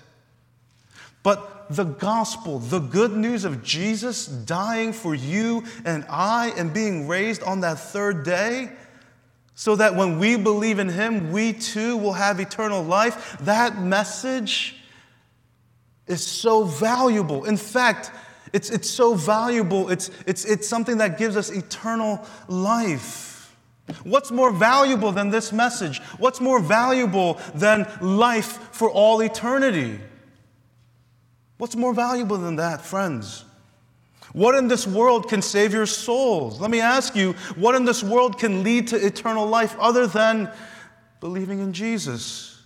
But 1.23 1.69
the 1.69 1.85
gospel, 1.85 2.61
the 2.61 2.79
good 2.79 3.12
news 3.12 3.45
of 3.45 3.62
Jesus 3.62 4.27
dying 4.27 4.93
for 4.93 5.15
you 5.15 5.65
and 5.85 6.07
I 6.09 6.53
and 6.57 6.73
being 6.73 7.09
raised 7.09 7.43
on 7.43 7.61
that 7.61 7.79
third 7.79 8.25
day, 8.25 8.71
so 9.55 9.75
that 9.75 9.97
when 9.97 10.21
we 10.21 10.37
believe 10.37 10.79
in 10.79 10.88
Him, 10.88 11.33
we 11.33 11.53
too 11.53 11.97
will 11.97 12.12
have 12.12 12.38
eternal 12.38 12.83
life, 12.83 13.37
that 13.41 13.83
message 13.83 14.77
is 16.09 16.25
so 16.25 16.65
valuable. 16.65 17.45
In 17.45 17.57
fact, 17.57 18.11
it's, 18.53 18.71
it's 18.71 18.88
so 18.88 19.15
valuable, 19.15 19.91
it's, 19.91 20.11
it's, 20.27 20.45
it's 20.45 20.69
something 20.69 20.99
that 20.99 21.19
gives 21.19 21.37
us 21.37 21.50
eternal 21.50 22.25
life. 22.49 23.55
What's 24.05 24.31
more 24.31 24.53
valuable 24.53 25.12
than 25.12 25.31
this 25.31 25.53
message? 25.53 26.00
What's 26.19 26.41
more 26.41 26.61
valuable 26.61 27.41
than 27.55 27.87
life 28.00 28.75
for 28.75 28.91
all 28.91 29.21
eternity? 29.21 29.99
What's 31.57 31.75
more 31.75 31.95
valuable 31.95 32.37
than 32.37 32.57
that, 32.57 32.83
friends? 32.83 33.45
What 34.33 34.55
in 34.55 34.69
this 34.69 34.87
world 34.87 35.29
can 35.29 35.41
save 35.41 35.73
your 35.73 35.87
souls? 35.87 36.61
Let 36.61 36.71
me 36.71 36.81
ask 36.81 37.17
you, 37.17 37.33
what 37.57 37.75
in 37.75 37.85
this 37.85 38.03
world 38.03 38.38
can 38.38 38.62
lead 38.62 38.88
to 38.88 38.97
eternal 38.97 39.47
life 39.47 39.75
other 39.81 40.07
than 40.07 40.50
believing 41.21 41.61
in 41.61 41.73
Jesus? 41.73 42.58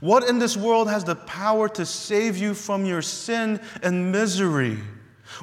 What 0.00 0.28
in 0.28 0.38
this 0.38 0.56
world 0.56 0.88
has 0.88 1.04
the 1.04 1.16
power 1.16 1.68
to 1.70 1.86
save 1.86 2.36
you 2.36 2.54
from 2.54 2.84
your 2.84 3.02
sin 3.02 3.60
and 3.82 4.12
misery? 4.12 4.78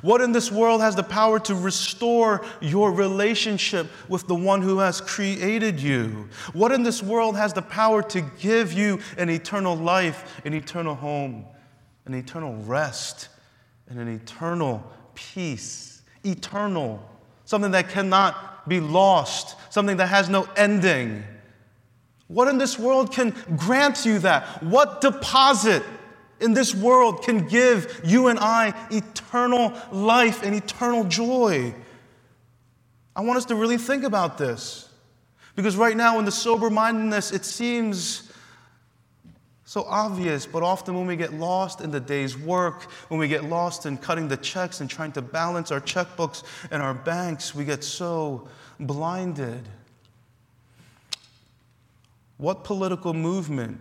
What 0.01 0.21
in 0.21 0.31
this 0.31 0.51
world 0.51 0.81
has 0.81 0.95
the 0.95 1.03
power 1.03 1.39
to 1.41 1.55
restore 1.55 2.43
your 2.61 2.91
relationship 2.91 3.87
with 4.07 4.27
the 4.27 4.35
one 4.35 4.61
who 4.61 4.79
has 4.79 5.01
created 5.01 5.79
you? 5.79 6.29
What 6.53 6.71
in 6.71 6.83
this 6.83 7.03
world 7.03 7.35
has 7.35 7.53
the 7.53 7.61
power 7.61 8.01
to 8.03 8.21
give 8.39 8.73
you 8.73 8.99
an 9.17 9.29
eternal 9.29 9.75
life, 9.75 10.41
an 10.45 10.53
eternal 10.53 10.95
home, 10.95 11.45
an 12.05 12.13
eternal 12.13 12.55
rest, 12.63 13.29
and 13.87 13.99
an 13.99 14.07
eternal 14.07 14.83
peace? 15.15 16.01
Eternal, 16.25 17.03
something 17.45 17.71
that 17.71 17.89
cannot 17.89 18.67
be 18.67 18.79
lost, 18.79 19.57
something 19.71 19.97
that 19.97 20.07
has 20.07 20.29
no 20.29 20.47
ending. 20.55 21.23
What 22.27 22.47
in 22.47 22.57
this 22.57 22.79
world 22.79 23.11
can 23.11 23.35
grant 23.57 24.05
you 24.05 24.19
that? 24.19 24.63
What 24.63 25.01
deposit 25.01 25.83
in 26.39 26.53
this 26.53 26.73
world 26.73 27.23
can 27.23 27.47
give 27.47 28.01
you 28.03 28.27
and 28.27 28.39
I 28.39 28.73
eternal 28.89 29.73
life 29.91 30.43
and 30.43 30.55
eternal 30.55 31.03
joy? 31.03 31.73
I 33.15 33.21
want 33.21 33.37
us 33.37 33.45
to 33.45 33.55
really 33.55 33.77
think 33.77 34.03
about 34.03 34.37
this. 34.37 34.89
Because 35.55 35.75
right 35.75 35.95
now, 35.95 36.17
in 36.17 36.25
the 36.25 36.31
sober 36.31 36.69
mindedness, 36.69 37.31
it 37.31 37.45
seems 37.45 38.31
so 39.65 39.83
obvious, 39.83 40.45
but 40.45 40.63
often 40.63 40.95
when 40.95 41.07
we 41.07 41.15
get 41.15 41.33
lost 41.33 41.81
in 41.81 41.91
the 41.91 41.99
day's 41.99 42.37
work, 42.37 42.83
when 43.09 43.19
we 43.19 43.27
get 43.27 43.43
lost 43.43 43.85
in 43.85 43.97
cutting 43.97 44.27
the 44.27 44.37
checks 44.37 44.81
and 44.81 44.89
trying 44.89 45.11
to 45.11 45.21
balance 45.21 45.71
our 45.71 45.79
checkbooks 45.79 46.43
and 46.71 46.81
our 46.81 46.93
banks, 46.93 47.55
we 47.55 47.65
get 47.65 47.83
so 47.83 48.47
blinded. 48.79 49.67
What 52.43 52.65
political 52.65 53.13
movement 53.13 53.79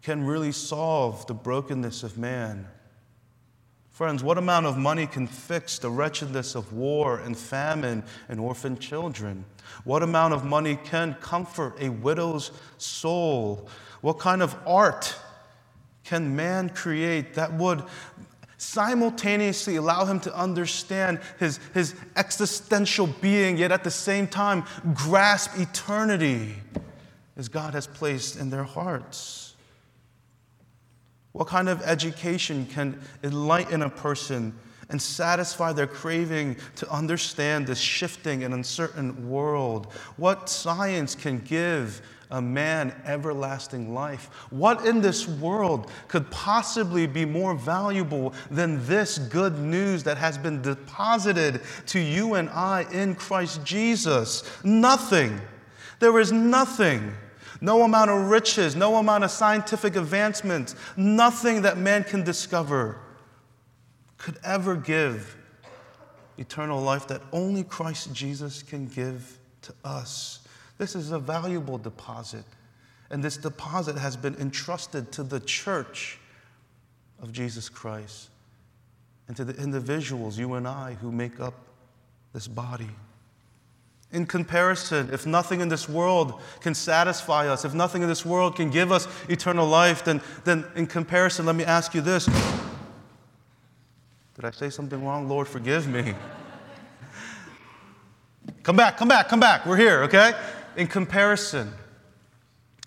can 0.00 0.24
really 0.24 0.52
solve 0.52 1.26
the 1.26 1.34
brokenness 1.34 2.04
of 2.04 2.16
man? 2.16 2.68
Friends, 3.90 4.22
what 4.22 4.38
amount 4.38 4.66
of 4.66 4.78
money 4.78 5.08
can 5.08 5.26
fix 5.26 5.80
the 5.80 5.90
wretchedness 5.90 6.54
of 6.54 6.72
war 6.72 7.18
and 7.18 7.36
famine 7.36 8.04
and 8.28 8.38
orphan 8.38 8.78
children? 8.78 9.44
What 9.82 10.04
amount 10.04 10.34
of 10.34 10.44
money 10.44 10.78
can 10.84 11.14
comfort 11.14 11.78
a 11.80 11.88
widow's 11.88 12.52
soul? 12.78 13.68
What 14.02 14.20
kind 14.20 14.40
of 14.40 14.54
art 14.68 15.16
can 16.04 16.36
man 16.36 16.68
create 16.68 17.34
that 17.34 17.54
would 17.54 17.82
simultaneously 18.56 19.74
allow 19.74 20.04
him 20.04 20.20
to 20.20 20.32
understand 20.32 21.18
his, 21.40 21.58
his 21.74 21.96
existential 22.14 23.08
being, 23.08 23.56
yet 23.56 23.72
at 23.72 23.82
the 23.82 23.90
same 23.90 24.28
time 24.28 24.62
grasp 24.94 25.58
eternity? 25.58 26.54
As 27.40 27.48
God 27.48 27.72
has 27.72 27.86
placed 27.86 28.36
in 28.36 28.50
their 28.50 28.64
hearts? 28.64 29.54
What 31.32 31.48
kind 31.48 31.70
of 31.70 31.80
education 31.80 32.66
can 32.66 33.00
enlighten 33.24 33.80
a 33.80 33.88
person 33.88 34.52
and 34.90 35.00
satisfy 35.00 35.72
their 35.72 35.86
craving 35.86 36.58
to 36.76 36.90
understand 36.92 37.66
this 37.66 37.78
shifting 37.78 38.44
and 38.44 38.52
uncertain 38.52 39.30
world? 39.30 39.86
What 40.18 40.50
science 40.50 41.14
can 41.14 41.38
give 41.38 42.02
a 42.30 42.42
man 42.42 42.94
everlasting 43.06 43.94
life? 43.94 44.26
What 44.50 44.84
in 44.84 45.00
this 45.00 45.26
world 45.26 45.90
could 46.08 46.30
possibly 46.30 47.06
be 47.06 47.24
more 47.24 47.54
valuable 47.54 48.34
than 48.50 48.86
this 48.86 49.16
good 49.16 49.58
news 49.58 50.02
that 50.02 50.18
has 50.18 50.36
been 50.36 50.60
deposited 50.60 51.62
to 51.86 52.00
you 52.00 52.34
and 52.34 52.50
I 52.50 52.84
in 52.92 53.14
Christ 53.14 53.64
Jesus? 53.64 54.42
Nothing. 54.62 55.40
There 56.00 56.20
is 56.20 56.32
nothing 56.32 57.14
no 57.60 57.82
amount 57.82 58.10
of 58.10 58.30
riches, 58.30 58.74
no 58.74 58.96
amount 58.96 59.24
of 59.24 59.30
scientific 59.30 59.96
advancements, 59.96 60.74
nothing 60.96 61.62
that 61.62 61.78
man 61.78 62.04
can 62.04 62.24
discover 62.24 62.98
could 64.16 64.38
ever 64.44 64.76
give 64.76 65.36
eternal 66.38 66.80
life 66.80 67.06
that 67.08 67.22
only 67.32 67.64
Christ 67.64 68.12
Jesus 68.12 68.62
can 68.62 68.86
give 68.86 69.38
to 69.62 69.74
us. 69.84 70.40
This 70.78 70.94
is 70.94 71.10
a 71.10 71.18
valuable 71.18 71.78
deposit, 71.78 72.44
and 73.10 73.22
this 73.22 73.36
deposit 73.36 73.96
has 73.96 74.16
been 74.16 74.34
entrusted 74.36 75.12
to 75.12 75.22
the 75.22 75.40
church 75.40 76.18
of 77.20 77.32
Jesus 77.32 77.68
Christ 77.68 78.30
and 79.28 79.36
to 79.36 79.44
the 79.44 79.54
individuals, 79.62 80.38
you 80.38 80.54
and 80.54 80.66
I, 80.66 80.94
who 80.94 81.12
make 81.12 81.38
up 81.40 81.54
this 82.32 82.48
body. 82.48 82.90
In 84.12 84.26
comparison, 84.26 85.10
if 85.12 85.24
nothing 85.24 85.60
in 85.60 85.68
this 85.68 85.88
world 85.88 86.40
can 86.60 86.74
satisfy 86.74 87.48
us, 87.48 87.64
if 87.64 87.74
nothing 87.74 88.02
in 88.02 88.08
this 88.08 88.26
world 88.26 88.56
can 88.56 88.70
give 88.70 88.90
us 88.90 89.06
eternal 89.28 89.68
life, 89.68 90.04
then, 90.04 90.20
then 90.44 90.64
in 90.74 90.86
comparison, 90.86 91.46
let 91.46 91.54
me 91.54 91.64
ask 91.64 91.94
you 91.94 92.00
this. 92.00 92.26
Did 94.34 94.44
I 94.44 94.50
say 94.50 94.70
something 94.70 95.04
wrong? 95.04 95.28
Lord, 95.28 95.46
forgive 95.46 95.86
me. 95.86 96.14
come 98.64 98.76
back, 98.76 98.96
come 98.96 99.08
back, 99.08 99.28
come 99.28 99.40
back. 99.40 99.64
We're 99.64 99.76
here, 99.76 100.02
okay? 100.04 100.32
In 100.76 100.88
comparison, 100.88 101.72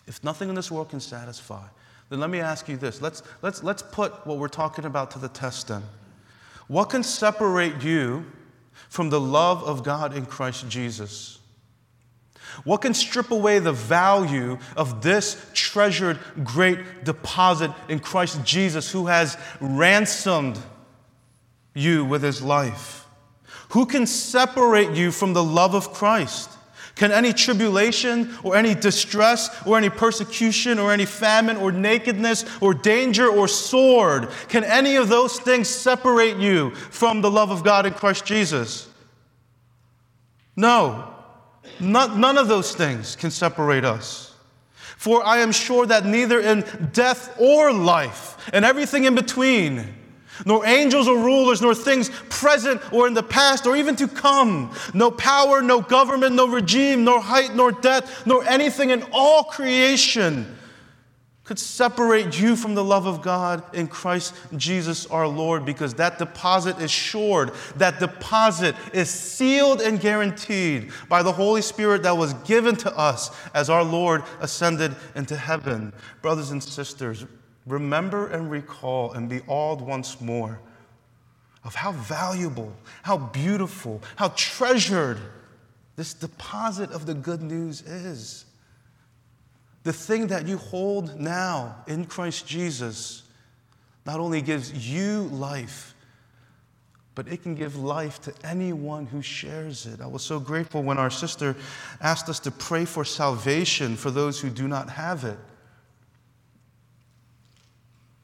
If 0.07 0.23
nothing 0.23 0.49
in 0.49 0.55
this 0.55 0.69
world 0.69 0.89
can 0.89 0.99
satisfy, 0.99 1.65
then 2.09 2.19
let 2.19 2.29
me 2.29 2.39
ask 2.39 2.67
you 2.67 2.77
this. 2.77 3.01
Let's, 3.01 3.23
let's, 3.41 3.63
let's 3.63 3.81
put 3.81 4.25
what 4.27 4.37
we're 4.37 4.47
talking 4.49 4.85
about 4.85 5.11
to 5.11 5.19
the 5.19 5.29
test 5.29 5.69
then. 5.69 5.83
What 6.67 6.89
can 6.89 7.03
separate 7.03 7.81
you 7.81 8.25
from 8.93 9.09
the 9.09 9.19
love 9.19 9.63
of 9.63 9.81
God 9.81 10.15
in 10.15 10.23
Christ 10.23 10.69
Jesus? 10.69 11.39
What 12.63 12.83
can 12.83 12.93
strip 12.93 13.31
away 13.31 13.57
the 13.57 13.71
value 13.71 14.59
of 14.77 15.01
this 15.01 15.43
treasured 15.55 16.19
great 16.43 17.03
deposit 17.03 17.71
in 17.89 17.97
Christ 17.97 18.43
Jesus 18.43 18.91
who 18.91 19.07
has 19.07 19.35
ransomed 19.59 20.59
you 21.73 22.05
with 22.05 22.21
his 22.21 22.43
life? 22.43 23.07
Who 23.69 23.87
can 23.87 24.05
separate 24.05 24.91
you 24.91 25.11
from 25.11 25.33
the 25.33 25.43
love 25.43 25.73
of 25.73 25.91
Christ? 25.91 26.51
Can 26.95 27.11
any 27.11 27.33
tribulation 27.33 28.35
or 28.43 28.55
any 28.55 28.75
distress 28.75 29.49
or 29.65 29.77
any 29.77 29.89
persecution 29.89 30.77
or 30.77 30.91
any 30.91 31.05
famine 31.05 31.57
or 31.57 31.71
nakedness 31.71 32.45
or 32.61 32.73
danger 32.73 33.27
or 33.27 33.47
sword, 33.47 34.29
can 34.47 34.63
any 34.63 34.95
of 34.95 35.09
those 35.09 35.39
things 35.39 35.67
separate 35.67 36.37
you 36.37 36.69
from 36.75 37.21
the 37.21 37.31
love 37.31 37.49
of 37.49 37.63
God 37.63 37.85
in 37.85 37.93
Christ 37.93 38.25
Jesus? 38.25 38.87
No. 40.55 41.09
None, 41.79 42.19
none 42.19 42.37
of 42.37 42.47
those 42.47 42.75
things 42.75 43.15
can 43.15 43.31
separate 43.31 43.85
us. 43.85 44.35
For 44.97 45.25
I 45.25 45.39
am 45.39 45.51
sure 45.51 45.85
that 45.87 46.05
neither 46.05 46.39
in 46.39 46.63
death 46.93 47.35
or 47.39 47.73
life, 47.73 48.37
and 48.53 48.63
everything 48.63 49.05
in 49.05 49.15
between, 49.15 49.93
nor 50.45 50.65
angels 50.65 51.07
or 51.07 51.17
rulers, 51.17 51.61
nor 51.61 51.75
things 51.75 52.09
present 52.29 52.81
or 52.93 53.07
in 53.07 53.13
the 53.13 53.23
past 53.23 53.65
or 53.65 53.75
even 53.75 53.95
to 53.95 54.07
come, 54.07 54.73
no 54.93 55.11
power, 55.11 55.61
no 55.61 55.81
government, 55.81 56.35
no 56.35 56.47
regime, 56.47 57.03
nor 57.03 57.19
height, 57.19 57.55
nor 57.55 57.71
depth, 57.71 58.25
nor 58.25 58.43
anything 58.45 58.89
in 58.89 59.03
all 59.11 59.43
creation 59.43 60.57
could 61.43 61.59
separate 61.59 62.39
you 62.39 62.55
from 62.55 62.73
the 62.73 62.83
love 62.83 63.05
of 63.05 63.21
God 63.21 63.63
in 63.75 63.87
Christ 63.87 64.33
Jesus 64.55 65.05
our 65.07 65.27
Lord 65.27 65.65
because 65.65 65.93
that 65.95 66.17
deposit 66.17 66.79
is 66.79 66.89
shored. 66.89 67.51
That 67.75 67.99
deposit 67.99 68.75
is 68.93 69.09
sealed 69.09 69.81
and 69.81 69.99
guaranteed 69.99 70.91
by 71.09 71.21
the 71.21 71.33
Holy 71.33 71.61
Spirit 71.61 72.03
that 72.03 72.17
was 72.17 72.33
given 72.45 72.77
to 72.77 72.97
us 72.97 73.29
as 73.53 73.69
our 73.69 73.83
Lord 73.83 74.23
ascended 74.39 74.95
into 75.15 75.35
heaven. 75.35 75.91
Brothers 76.21 76.51
and 76.51 76.63
sisters, 76.63 77.25
remember 77.65 78.27
and 78.27 78.49
recall 78.51 79.13
and 79.13 79.29
be 79.29 79.41
awed 79.47 79.81
once 79.81 80.19
more 80.19 80.59
of 81.63 81.75
how 81.75 81.93
valuable, 81.93 82.73
how 83.03 83.17
beautiful, 83.17 84.01
how 84.15 84.29
treasured 84.35 85.19
this 85.95 86.13
deposit 86.13 86.91
of 86.91 87.05
the 87.05 87.13
good 87.13 87.41
news 87.41 87.81
is. 87.81 88.45
The 89.83 89.93
thing 89.93 90.27
that 90.27 90.47
you 90.47 90.57
hold 90.57 91.19
now 91.19 91.83
in 91.87 92.05
Christ 92.05 92.47
Jesus 92.47 93.23
not 94.05 94.19
only 94.19 94.41
gives 94.41 94.73
you 94.89 95.23
life, 95.31 95.93
but 97.15 97.27
it 97.27 97.43
can 97.43 97.53
give 97.55 97.75
life 97.75 98.19
to 98.21 98.33
anyone 98.43 99.05
who 99.05 99.21
shares 99.21 99.85
it. 99.85 100.01
I 100.01 100.07
was 100.07 100.23
so 100.23 100.39
grateful 100.39 100.81
when 100.81 100.97
our 100.97 101.11
sister 101.11 101.55
asked 102.01 102.27
us 102.27 102.39
to 102.41 102.51
pray 102.51 102.85
for 102.85 103.05
salvation 103.05 103.95
for 103.95 104.09
those 104.09 104.41
who 104.41 104.49
do 104.49 104.67
not 104.67 104.89
have 104.89 105.23
it. 105.23 105.37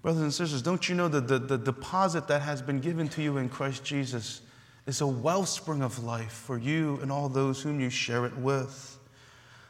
Brothers 0.01 0.21
and 0.21 0.33
sisters, 0.33 0.61
don't 0.61 0.87
you 0.87 0.95
know 0.95 1.09
that 1.09 1.27
the, 1.27 1.39
the 1.39 1.57
deposit 1.57 2.27
that 2.27 2.41
has 2.41 2.61
been 2.61 2.79
given 2.79 3.09
to 3.09 3.21
you 3.21 3.37
in 3.37 3.49
Christ 3.49 3.83
Jesus 3.83 4.41
is 4.85 5.01
a 5.01 5.07
wellspring 5.07 5.81
of 5.81 6.03
life 6.03 6.31
for 6.31 6.57
you 6.57 6.99
and 7.01 7.11
all 7.11 7.27
those 7.27 7.61
whom 7.61 7.81
you 7.81 7.89
share 7.89 8.25
it 8.25 8.37
with? 8.37 8.97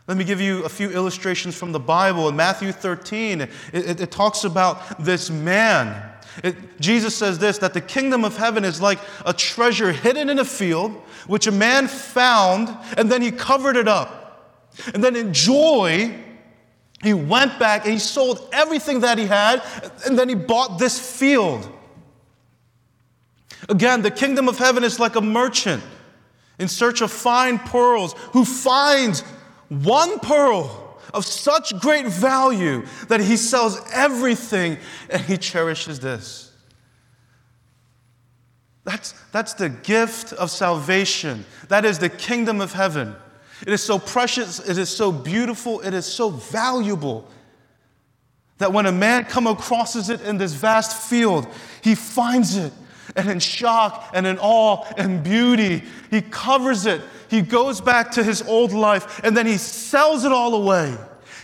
Let 0.08 0.18
me 0.18 0.24
give 0.24 0.40
you 0.40 0.64
a 0.66 0.70
few 0.70 0.90
illustrations 0.92 1.56
from 1.56 1.72
the 1.72 1.80
Bible. 1.80 2.30
In 2.30 2.36
Matthew 2.36 2.72
13, 2.72 3.42
it, 3.42 3.50
it, 3.74 4.02
it 4.02 4.12
talks 4.12 4.44
about 4.44 5.04
this 5.04 5.32
man. 5.32 6.12
It, 6.44 6.80
Jesus 6.80 7.16
says 7.16 7.40
this 7.40 7.58
that 7.60 7.74
the 7.74 7.82
kingdom 7.82 8.24
of 8.24 8.38
heaven 8.38 8.64
is 8.64 8.80
like 8.80 9.00
a 9.26 9.34
treasure 9.34 9.92
hidden 9.92 10.30
in 10.30 10.38
a 10.38 10.46
field, 10.46 10.92
which 11.28 11.48
a 11.48 11.52
man 11.52 11.88
found, 11.88 12.76
and 12.98 13.12
then 13.12 13.22
he 13.22 13.32
covered 13.32 13.78
it 13.78 13.88
up. 13.88 14.60
And 14.94 15.04
then 15.04 15.16
in 15.16 15.34
joy, 15.34 16.16
he 17.02 17.14
went 17.14 17.58
back 17.60 17.86
and 17.86 17.94
he 17.94 18.00
sold 18.00 18.48
everything 18.52 19.02
that 19.02 19.18
he 19.18 19.26
had, 19.26 19.64
and 20.06 20.18
then 20.20 20.28
he 20.28 20.36
bought 20.36 20.80
this 20.80 21.00
field. 21.00 21.70
Again, 23.68 24.02
the 24.02 24.12
kingdom 24.12 24.48
of 24.48 24.58
heaven 24.58 24.84
is 24.84 25.00
like 25.00 25.16
a 25.16 25.22
merchant 25.22 25.84
in 26.60 26.68
search 26.68 27.02
of 27.02 27.12
fine 27.12 27.60
pearls 27.60 28.14
who 28.34 28.44
finds 28.44 29.22
one 29.70 30.20
pearl 30.20 31.00
of 31.14 31.26
such 31.26 31.80
great 31.80 32.08
value 32.08 32.86
that 33.08 33.20
he 33.20 33.38
sells 33.38 33.80
everything 33.94 34.78
and 35.10 35.22
he 35.22 35.38
cherishes 35.38 36.00
this. 36.00 36.52
That's, 38.84 39.14
that's 39.32 39.54
the 39.54 39.70
gift 39.70 40.34
of 40.34 40.50
salvation. 40.50 41.46
That 41.68 41.86
is 41.86 42.00
the 42.00 42.10
kingdom 42.10 42.60
of 42.60 42.74
heaven. 42.74 43.16
It 43.62 43.74
is 43.74 43.84
so 43.84 44.00
precious, 44.00 44.60
it 44.68 44.78
is 44.78 44.90
so 44.90 45.12
beautiful, 45.12 45.82
it 45.82 45.94
is 45.94 46.06
so 46.06 46.30
valuable 46.30 47.28
that 48.58 48.74
when 48.74 48.86
a 48.86 48.92
man 48.92 49.26
come 49.26 49.48
across 49.48 50.10
it 50.10 50.22
in 50.22 50.38
this 50.38 50.54
vast 50.54 51.10
field, 51.10 51.48
he 51.82 51.96
finds 51.96 52.56
it 52.56 52.74
and 53.16 53.30
in 53.30 53.40
shock 53.40 54.12
and 54.14 54.28
in 54.28 54.38
awe 54.40 54.86
and 54.98 55.24
beauty, 55.24 55.84
he 56.12 56.22
covers 56.22 56.86
it 56.86 57.02
he 57.30 57.42
goes 57.42 57.80
back 57.80 58.12
to 58.12 58.24
his 58.24 58.42
old 58.42 58.74
life 58.74 59.22
and 59.24 59.38
then 59.38 59.46
he 59.46 59.58
sells 59.58 60.26
it 60.26 60.32
all 60.32 60.56
away. 60.56 60.96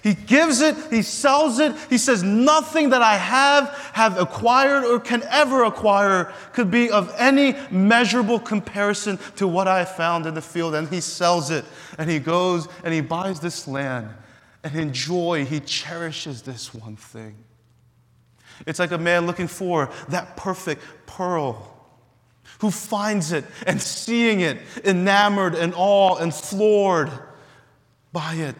He 0.01 0.13
gives 0.13 0.61
it, 0.61 0.75
he 0.91 1.01
sells 1.01 1.57
it. 1.57 1.73
He 1.89 1.97
says, 1.97 2.21
Nothing 2.21 2.89
that 2.89 3.01
I 3.01 3.17
have, 3.17 3.69
have 3.93 4.19
acquired, 4.19 4.83
or 4.83 4.99
can 4.99 5.23
ever 5.29 5.63
acquire 5.63 6.31
could 6.53 6.69
be 6.69 6.91
of 6.91 7.11
any 7.17 7.55
measurable 7.71 8.39
comparison 8.39 9.17
to 9.37 9.47
what 9.47 9.67
I 9.67 9.83
found 9.83 10.27
in 10.27 10.35
the 10.35 10.43
field. 10.43 10.75
And 10.75 10.87
he 10.89 11.01
sells 11.01 11.49
it, 11.49 11.65
and 11.97 12.09
he 12.09 12.19
goes 12.19 12.67
and 12.83 12.93
he 12.93 13.01
buys 13.01 13.39
this 13.39 13.67
land. 13.67 14.09
And 14.63 14.75
in 14.75 14.93
joy, 14.93 15.45
he 15.45 15.59
cherishes 15.59 16.41
this 16.41 16.73
one 16.73 16.95
thing. 16.95 17.35
It's 18.65 18.79
like 18.79 18.91
a 18.91 18.97
man 18.97 19.27
looking 19.27 19.47
for 19.47 19.89
that 20.09 20.37
perfect 20.37 20.81
pearl 21.05 21.71
who 22.59 22.71
finds 22.71 23.31
it 23.31 23.45
and 23.67 23.81
seeing 23.81 24.41
it, 24.41 24.59
enamored 24.83 25.55
and 25.55 25.73
awe 25.75 26.15
and 26.15 26.33
floored 26.33 27.11
by 28.13 28.35
it, 28.35 28.55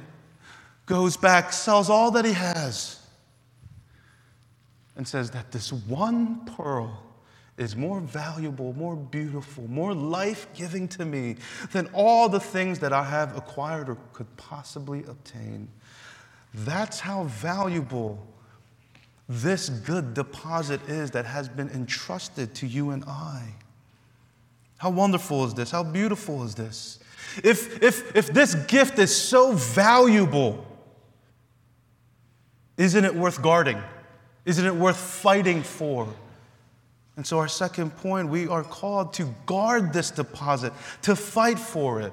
goes 0.85 1.17
back, 1.17 1.53
sells 1.53 1.89
all 1.89 2.11
that 2.11 2.25
he 2.25 2.33
has, 2.33 2.99
and 4.97 5.07
says 5.07 5.31
that 5.31 5.51
this 5.51 5.71
one 5.71 6.45
pearl 6.45 7.03
is 7.57 7.75
more 7.75 8.01
valuable, 8.01 8.73
more 8.73 8.95
beautiful, 8.95 9.67
more 9.69 9.93
life 9.93 10.47
giving 10.53 10.87
to 10.89 11.05
me 11.05 11.37
than 11.71 11.87
all 11.93 12.27
the 12.27 12.39
things 12.39 12.79
that 12.79 12.91
I 12.91 13.03
have 13.03 13.37
acquired 13.37 13.87
or 13.87 13.97
could 14.11 14.27
possibly 14.35 15.03
obtain. 15.05 15.69
That's 16.53 16.99
how 16.99 17.23
valuable 17.23 18.25
this 19.27 19.69
good 19.69 20.13
deposit 20.13 20.81
is 20.87 21.11
that 21.11 21.25
has 21.25 21.47
been 21.47 21.69
entrusted 21.69 22.53
to 22.55 22.67
you 22.67 22.91
and 22.91 23.03
I. 23.05 23.43
How 24.77 24.89
wonderful 24.89 25.45
is 25.45 25.53
this? 25.53 25.71
How 25.71 25.83
beautiful 25.83 26.43
is 26.43 26.55
this? 26.55 26.99
If, 27.43 27.81
if, 27.81 28.15
if 28.15 28.27
this 28.27 28.53
gift 28.55 28.99
is 28.99 29.15
so 29.15 29.53
valuable, 29.53 30.65
isn't 32.77 33.03
it 33.03 33.15
worth 33.15 33.41
guarding? 33.41 33.81
Isn't 34.43 34.65
it 34.65 34.75
worth 34.75 34.97
fighting 34.97 35.63
for? 35.63 36.07
And 37.17 37.25
so, 37.25 37.39
our 37.39 37.47
second 37.47 37.95
point, 37.97 38.29
we 38.29 38.47
are 38.47 38.63
called 38.63 39.13
to 39.13 39.33
guard 39.45 39.93
this 39.93 40.11
deposit, 40.11 40.73
to 41.03 41.15
fight 41.15 41.57
for 41.57 42.01
it. 42.01 42.11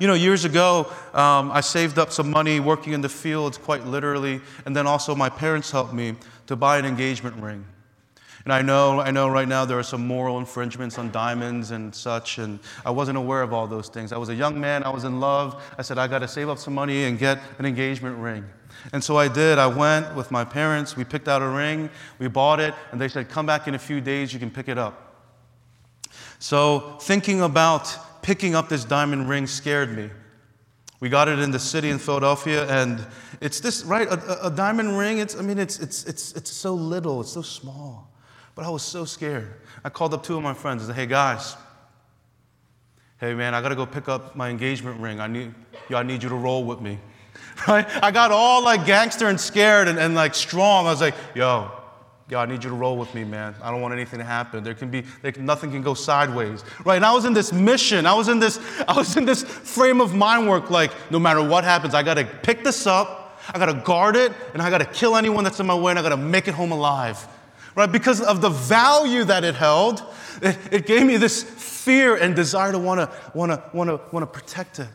You 0.00 0.06
know, 0.06 0.14
years 0.14 0.44
ago, 0.44 0.90
um, 1.12 1.50
I 1.50 1.60
saved 1.60 1.98
up 1.98 2.12
some 2.12 2.30
money 2.30 2.60
working 2.60 2.92
in 2.92 3.00
the 3.00 3.08
fields, 3.08 3.58
quite 3.58 3.84
literally, 3.84 4.40
and 4.64 4.76
then 4.76 4.86
also 4.86 5.14
my 5.14 5.28
parents 5.28 5.70
helped 5.70 5.92
me 5.92 6.16
to 6.46 6.56
buy 6.56 6.78
an 6.78 6.84
engagement 6.84 7.36
ring. 7.36 7.64
And 8.44 8.52
I 8.52 8.60
know, 8.60 9.00
I 9.00 9.10
know 9.10 9.28
right 9.28 9.48
now 9.48 9.64
there 9.64 9.78
are 9.78 9.84
some 9.84 10.06
moral 10.06 10.38
infringements 10.38 10.98
on 10.98 11.10
diamonds 11.10 11.70
and 11.70 11.94
such, 11.94 12.36
and 12.38 12.58
I 12.84 12.90
wasn't 12.90 13.16
aware 13.16 13.40
of 13.40 13.54
all 13.54 13.66
those 13.66 13.88
things. 13.88 14.12
I 14.12 14.18
was 14.18 14.28
a 14.28 14.34
young 14.34 14.60
man, 14.60 14.82
I 14.82 14.90
was 14.90 15.04
in 15.04 15.18
love. 15.18 15.62
I 15.78 15.82
said, 15.82 15.96
I 15.96 16.06
got 16.08 16.18
to 16.18 16.28
save 16.28 16.50
up 16.50 16.58
some 16.58 16.74
money 16.74 17.04
and 17.04 17.18
get 17.18 17.40
an 17.58 17.64
engagement 17.64 18.18
ring. 18.18 18.44
And 18.92 19.02
so 19.02 19.16
I 19.16 19.28
did. 19.28 19.58
I 19.58 19.66
went 19.66 20.14
with 20.14 20.30
my 20.30 20.44
parents, 20.44 20.94
we 20.94 21.04
picked 21.04 21.26
out 21.26 21.40
a 21.40 21.48
ring, 21.48 21.88
we 22.18 22.28
bought 22.28 22.60
it, 22.60 22.74
and 22.92 23.00
they 23.00 23.08
said, 23.08 23.30
Come 23.30 23.46
back 23.46 23.66
in 23.66 23.74
a 23.74 23.78
few 23.78 24.02
days, 24.02 24.34
you 24.34 24.38
can 24.38 24.50
pick 24.50 24.68
it 24.68 24.76
up. 24.76 25.00
So 26.38 26.98
thinking 27.00 27.40
about 27.40 27.96
picking 28.20 28.54
up 28.54 28.68
this 28.68 28.84
diamond 28.84 29.28
ring 29.28 29.46
scared 29.46 29.96
me. 29.96 30.10
We 31.00 31.08
got 31.08 31.28
it 31.28 31.38
in 31.38 31.50
the 31.50 31.58
city 31.58 31.90
in 31.90 31.98
Philadelphia, 31.98 32.66
and 32.68 33.04
it's 33.40 33.60
this, 33.60 33.84
right? 33.84 34.08
A, 34.08 34.46
a, 34.46 34.50
diamond 34.50 34.96
ring, 34.96 35.18
it's, 35.18 35.36
I 35.36 35.42
mean, 35.42 35.58
it's, 35.58 35.78
it's, 35.78 36.04
it's, 36.04 36.32
it's 36.32 36.50
so 36.50 36.74
little, 36.74 37.20
it's 37.20 37.32
so 37.32 37.42
small. 37.42 38.13
But 38.54 38.64
I 38.64 38.70
was 38.70 38.82
so 38.82 39.04
scared. 39.04 39.52
I 39.82 39.88
called 39.88 40.14
up 40.14 40.22
two 40.22 40.36
of 40.36 40.42
my 40.42 40.54
friends 40.54 40.82
and 40.82 40.88
said, 40.88 41.00
hey, 41.00 41.06
guys, 41.06 41.56
hey, 43.18 43.34
man, 43.34 43.54
I 43.54 43.60
got 43.60 43.70
to 43.70 43.74
go 43.74 43.86
pick 43.86 44.08
up 44.08 44.36
my 44.36 44.48
engagement 44.48 45.00
ring. 45.00 45.20
I 45.20 45.26
need, 45.26 45.54
I 45.90 46.02
need 46.02 46.22
you 46.22 46.28
to 46.28 46.34
roll 46.34 46.64
with 46.64 46.80
me. 46.80 46.98
right? 47.68 47.86
I 48.02 48.10
got 48.10 48.30
all 48.32 48.62
like 48.62 48.86
gangster 48.86 49.28
and 49.28 49.40
scared 49.40 49.88
and, 49.88 49.98
and 49.98 50.14
like 50.14 50.34
strong. 50.34 50.86
I 50.86 50.90
was 50.90 51.00
like, 51.00 51.14
yo, 51.34 51.70
yo, 52.28 52.38
I 52.38 52.46
need 52.46 52.64
you 52.64 52.70
to 52.70 52.76
roll 52.76 52.96
with 52.96 53.14
me, 53.14 53.24
man. 53.24 53.54
I 53.62 53.70
don't 53.70 53.80
want 53.80 53.94
anything 53.94 54.18
to 54.18 54.24
happen. 54.24 54.62
There 54.64 54.74
can 54.74 54.90
be, 54.90 55.02
there 55.22 55.32
can, 55.32 55.44
nothing 55.44 55.70
can 55.70 55.82
go 55.82 55.94
sideways, 55.94 56.64
right? 56.84 56.96
And 56.96 57.04
I 57.04 57.12
was 57.12 57.24
in 57.24 57.32
this 57.32 57.52
mission. 57.52 58.06
I 58.06 58.14
was 58.14 58.28
in 58.28 58.38
this, 58.38 58.58
I 58.88 58.96
was 58.96 59.16
in 59.16 59.24
this 59.24 59.42
frame 59.42 60.00
of 60.00 60.14
mind 60.14 60.48
work. 60.48 60.70
Like, 60.70 60.92
no 61.10 61.18
matter 61.18 61.42
what 61.46 61.64
happens, 61.64 61.94
I 61.94 62.02
got 62.02 62.14
to 62.14 62.24
pick 62.24 62.64
this 62.64 62.86
up. 62.86 63.20
I 63.52 63.58
got 63.58 63.66
to 63.66 63.74
guard 63.74 64.16
it, 64.16 64.32
and 64.54 64.62
I 64.62 64.70
got 64.70 64.78
to 64.78 64.86
kill 64.86 65.16
anyone 65.16 65.44
that's 65.44 65.60
in 65.60 65.66
my 65.66 65.74
way, 65.74 65.90
and 65.90 65.98
I 65.98 66.02
got 66.02 66.10
to 66.10 66.16
make 66.16 66.48
it 66.48 66.54
home 66.54 66.72
alive, 66.72 67.28
right? 67.74 67.90
Because 67.90 68.20
of 68.20 68.40
the 68.40 68.50
value 68.50 69.24
that 69.24 69.44
it 69.44 69.54
held, 69.54 70.02
it, 70.42 70.58
it 70.70 70.86
gave 70.86 71.06
me 71.06 71.16
this 71.16 71.42
fear 71.42 72.16
and 72.16 72.34
desire 72.34 72.72
to 72.72 72.78
want 72.78 73.00
to, 73.00 73.16
want 73.34 73.52
to, 73.52 73.62
want 73.76 73.90
to, 73.90 74.00
want 74.12 74.22
to 74.22 74.40
protect 74.40 74.78
it. 74.78 74.88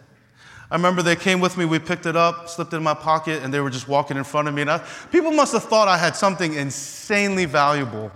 I 0.72 0.76
remember 0.76 1.02
they 1.02 1.16
came 1.16 1.40
with 1.40 1.58
me, 1.58 1.66
we 1.66 1.80
picked 1.80 2.06
it 2.06 2.16
up, 2.16 2.48
slipped 2.48 2.74
it 2.74 2.78
in 2.78 2.84
my 2.84 2.94
pocket, 2.94 3.42
and 3.42 3.52
they 3.52 3.60
were 3.60 3.72
just 3.72 3.88
walking 3.88 4.18
in 4.18 4.24
front 4.24 4.48
of 4.48 4.54
me. 4.54 4.62
And 4.62 4.72
I, 4.72 4.78
people 5.12 5.32
must 5.32 5.54
have 5.54 5.64
thought 5.64 5.88
I 5.88 5.98
had 5.98 6.16
something 6.16 6.54
insanely 6.54 7.46
valuable. 7.46 8.12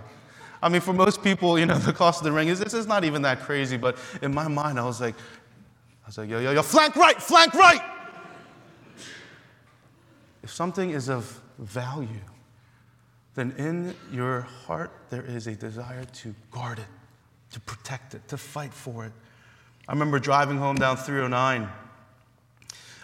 I 0.62 0.68
mean, 0.68 0.80
for 0.80 0.92
most 0.92 1.22
people, 1.22 1.58
you 1.58 1.66
know, 1.66 1.78
the 1.78 1.92
cost 1.92 2.20
of 2.20 2.24
the 2.24 2.32
ring 2.32 2.48
is 2.48 2.60
this 2.60 2.74
is 2.74 2.86
not 2.86 3.04
even 3.04 3.22
that 3.22 3.40
crazy, 3.40 3.76
but 3.76 3.98
in 4.22 4.32
my 4.32 4.46
mind, 4.46 4.78
I 4.78 4.84
was 4.84 5.00
like, 5.00 5.16
I 5.16 6.06
was 6.06 6.18
like, 6.18 6.28
yo, 6.28 6.38
yo, 6.38 6.52
yo, 6.52 6.62
flank 6.62 6.96
right, 6.96 7.20
flank 7.20 7.54
right. 7.54 7.82
If 10.42 10.52
something 10.52 10.90
is 10.90 11.08
of 11.08 11.40
value, 11.58 12.08
then 13.34 13.52
in 13.58 13.94
your 14.12 14.42
heart 14.42 14.90
there 15.10 15.22
is 15.22 15.46
a 15.46 15.54
desire 15.54 16.04
to 16.04 16.34
guard 16.50 16.78
it, 16.78 16.86
to 17.52 17.60
protect 17.60 18.14
it, 18.14 18.26
to 18.28 18.36
fight 18.36 18.72
for 18.72 19.04
it. 19.04 19.12
I 19.88 19.92
remember 19.92 20.18
driving 20.18 20.58
home 20.58 20.76
down 20.76 20.96
309 20.96 21.68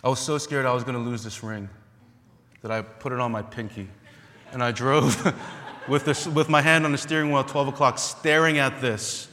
I 0.02 0.08
was 0.08 0.18
so 0.18 0.38
scared 0.38 0.64
I 0.64 0.72
was 0.72 0.82
going 0.82 0.96
to 0.96 1.00
lose 1.00 1.22
this 1.22 1.42
ring 1.42 1.68
that 2.62 2.70
I 2.70 2.82
put 2.82 3.12
it 3.12 3.20
on 3.20 3.30
my 3.30 3.42
pinky. 3.42 3.88
And 4.52 4.62
I 4.62 4.72
drove 4.72 5.34
with, 5.88 6.04
this, 6.04 6.26
with 6.26 6.48
my 6.48 6.62
hand 6.62 6.84
on 6.84 6.92
the 6.92 6.98
steering 6.98 7.30
wheel 7.30 7.40
at 7.40 7.48
12 7.48 7.68
o'clock, 7.68 7.98
staring 7.98 8.58
at 8.58 8.80
this. 8.80 9.28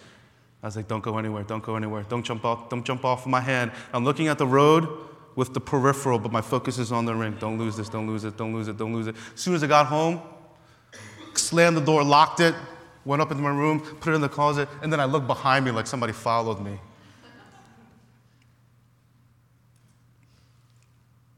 I 0.61 0.67
was 0.67 0.75
like, 0.75 0.87
don't 0.87 1.03
go 1.03 1.17
anywhere, 1.17 1.43
don't 1.43 1.63
go 1.63 1.75
anywhere, 1.75 2.03
don't 2.09 2.23
jump 2.23 2.43
off, 2.43 2.69
don't 2.69 2.85
jump 2.85 3.05
off 3.05 3.21
of 3.21 3.27
my 3.27 3.39
hand. 3.39 3.71
I'm 3.93 4.03
looking 4.03 4.27
at 4.27 4.37
the 4.37 4.47
road 4.47 4.89
with 5.35 5.53
the 5.53 5.61
peripheral, 5.61 6.19
but 6.19 6.31
my 6.31 6.41
focus 6.41 6.79
is 6.79 6.91
on 6.91 7.05
the 7.05 7.15
ring. 7.15 7.37
Don't 7.39 7.57
lose 7.57 7.77
this, 7.77 7.87
don't 7.87 8.07
lose 8.07 8.25
it, 8.25 8.35
don't 8.37 8.53
lose 8.53 8.67
it, 8.67 8.75
don't 8.75 8.93
lose 8.93 9.07
it. 9.07 9.15
As 9.35 9.39
soon 9.39 9.55
as 9.55 9.63
I 9.63 9.67
got 9.67 9.85
home, 9.85 10.19
slammed 11.37 11.77
the 11.77 11.81
door, 11.81 12.03
locked 12.03 12.39
it, 12.39 12.55
went 13.05 13.21
up 13.21 13.31
into 13.31 13.41
my 13.41 13.49
room, 13.49 13.79
put 13.79 14.11
it 14.11 14.15
in 14.15 14.21
the 14.21 14.29
closet, 14.29 14.67
and 14.81 14.91
then 14.91 14.99
I 14.99 15.05
looked 15.05 15.27
behind 15.27 15.65
me 15.65 15.71
like 15.71 15.87
somebody 15.87 16.13
followed 16.13 16.59
me. 16.59 16.79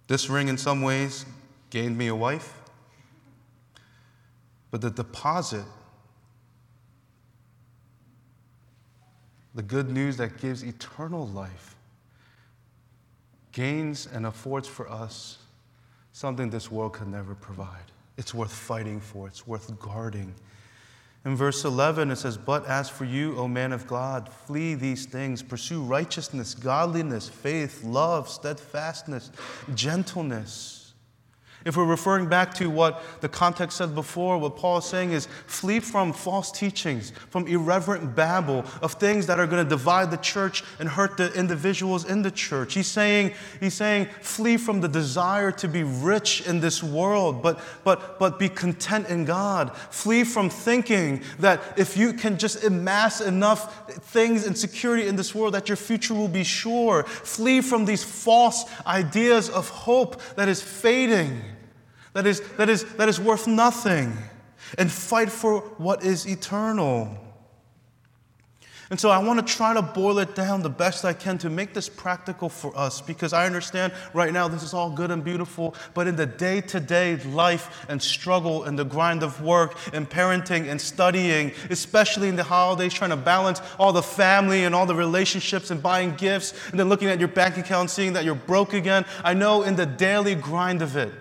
This 0.07 0.29
ring, 0.29 0.47
in 0.47 0.57
some 0.57 0.81
ways, 0.81 1.25
gained 1.69 1.95
me 1.95 2.07
a 2.07 2.15
wife, 2.15 2.53
but 4.71 4.81
the 4.81 4.89
deposit, 4.89 5.65
the 9.53 9.61
good 9.61 9.91
news 9.91 10.17
that 10.17 10.39
gives 10.39 10.63
eternal 10.63 11.27
life, 11.27 11.75
gains 13.51 14.07
and 14.07 14.25
affords 14.25 14.67
for 14.67 14.89
us 14.89 15.37
something 16.11 16.49
this 16.49 16.71
world 16.71 16.93
can 16.93 17.11
never 17.11 17.35
provide. 17.35 17.91
It's 18.19 18.33
worth 18.33 18.51
fighting 18.51 18.99
for, 18.99 19.27
it's 19.27 19.47
worth 19.47 19.79
guarding. 19.79 20.35
In 21.23 21.37
verse 21.37 21.63
11, 21.63 22.11
it 22.11 22.17
says, 22.17 22.37
But 22.37 22.65
as 22.65 22.89
for 22.89 23.05
you, 23.05 23.37
O 23.37 23.47
man 23.47 23.71
of 23.71 23.87
God, 23.87 24.27
flee 24.27 24.75
these 24.75 25.05
things, 25.05 25.41
pursue 25.41 25.81
righteousness, 25.81 26.53
godliness, 26.53 27.29
faith, 27.29 27.81
love, 27.81 28.27
steadfastness, 28.27 29.31
gentleness. 29.73 30.78
If 31.65 31.75
we're 31.75 31.83
referring 31.83 32.27
back 32.27 32.53
to 32.55 32.69
what 32.69 33.03
the 33.19 33.27
context 33.27 33.77
said 33.77 33.93
before, 33.93 34.37
what 34.37 34.55
Paul 34.55 34.77
is 34.77 34.85
saying 34.85 35.11
is 35.11 35.27
flee 35.45 35.81
from 35.81 36.13
false 36.13 36.51
teachings, 36.51 37.11
from 37.29 37.47
irreverent 37.47 38.15
babble 38.15 38.63
of 38.81 38.93
things 38.93 39.27
that 39.27 39.39
are 39.41 39.45
going 39.45 39.61
to 39.63 39.69
divide 39.69 40.09
the 40.09 40.17
church 40.17 40.63
and 40.79 40.87
hurt 40.87 41.17
the 41.17 41.33
individuals 41.33 42.05
in 42.05 42.21
the 42.21 42.31
church. 42.31 42.75
He's 42.75 42.87
saying, 42.87 43.33
he's 43.59 43.73
saying 43.73 44.07
flee 44.21 44.55
from 44.55 44.79
the 44.79 44.87
desire 44.87 45.51
to 45.53 45.67
be 45.67 45.83
rich 45.83 46.47
in 46.47 46.61
this 46.61 46.81
world, 46.81 47.43
but, 47.43 47.59
but, 47.83 48.19
but 48.19 48.39
be 48.39 48.47
content 48.47 49.09
in 49.09 49.25
God. 49.25 49.75
Flee 49.75 50.23
from 50.23 50.49
thinking 50.49 51.21
that 51.39 51.61
if 51.77 51.97
you 51.97 52.13
can 52.13 52.37
just 52.37 52.63
amass 52.63 53.19
enough 53.19 53.91
things 54.11 54.47
and 54.47 54.57
security 54.57 55.07
in 55.07 55.17
this 55.17 55.35
world, 55.35 55.55
that 55.55 55.67
your 55.67 55.75
future 55.75 56.13
will 56.13 56.29
be 56.29 56.45
sure. 56.45 57.03
Flee 57.03 57.59
from 57.59 57.83
these 57.83 58.03
false 58.03 58.63
ideas 58.87 59.49
of 59.49 59.67
hope 59.67 60.21
that 60.35 60.47
is 60.47 60.61
fading 60.61 61.41
that 62.19 62.27
is, 62.27 62.41
that 62.57 62.67
is, 62.67 62.83
that 62.95 63.07
is 63.07 63.17
worth 63.17 63.47
nothing, 63.47 64.11
and 64.77 64.91
fight 64.91 65.31
for 65.31 65.61
what 65.77 66.03
is 66.03 66.27
eternal. 66.27 67.17
And 68.89 68.99
so 68.99 69.09
I 69.09 69.19
want 69.19 69.45
to 69.45 69.53
try 69.53 69.73
to 69.73 69.81
boil 69.81 70.19
it 70.19 70.35
down 70.35 70.63
the 70.63 70.69
best 70.69 71.05
I 71.05 71.13
can 71.13 71.37
to 71.37 71.49
make 71.49 71.73
this 71.73 71.87
practical 71.87 72.49
for 72.49 72.75
us 72.77 72.99
because 72.99 73.31
I 73.31 73.45
understand 73.45 73.93
right 74.13 74.33
now 74.33 74.49
this 74.49 74.63
is 74.63 74.73
all 74.73 74.89
good 74.89 75.11
and 75.11 75.23
beautiful, 75.23 75.75
but 75.93 76.07
in 76.07 76.17
the 76.17 76.25
day 76.25 76.59
to 76.59 76.81
day 76.81 77.15
life 77.17 77.85
and 77.87 78.01
struggle 78.01 78.65
and 78.65 78.77
the 78.77 78.83
grind 78.83 79.23
of 79.23 79.41
work 79.41 79.77
and 79.93 80.09
parenting 80.09 80.69
and 80.69 80.81
studying, 80.81 81.53
especially 81.69 82.27
in 82.27 82.35
the 82.35 82.43
holidays, 82.43 82.93
trying 82.93 83.11
to 83.11 83.15
balance 83.15 83.61
all 83.79 83.93
the 83.93 84.03
family 84.03 84.65
and 84.65 84.75
all 84.75 84.87
the 84.87 84.95
relationships 84.95 85.71
and 85.71 85.81
buying 85.81 86.15
gifts 86.15 86.53
and 86.71 86.77
then 86.77 86.89
looking 86.89 87.07
at 87.07 87.19
your 87.19 87.29
bank 87.29 87.57
account, 87.57 87.91
seeing 87.91 88.11
that 88.11 88.25
you're 88.25 88.35
broke 88.35 88.73
again, 88.73 89.05
I 89.23 89.35
know 89.35 89.61
in 89.63 89.77
the 89.77 89.85
daily 89.85 90.35
grind 90.35 90.81
of 90.81 90.97
it, 90.97 91.13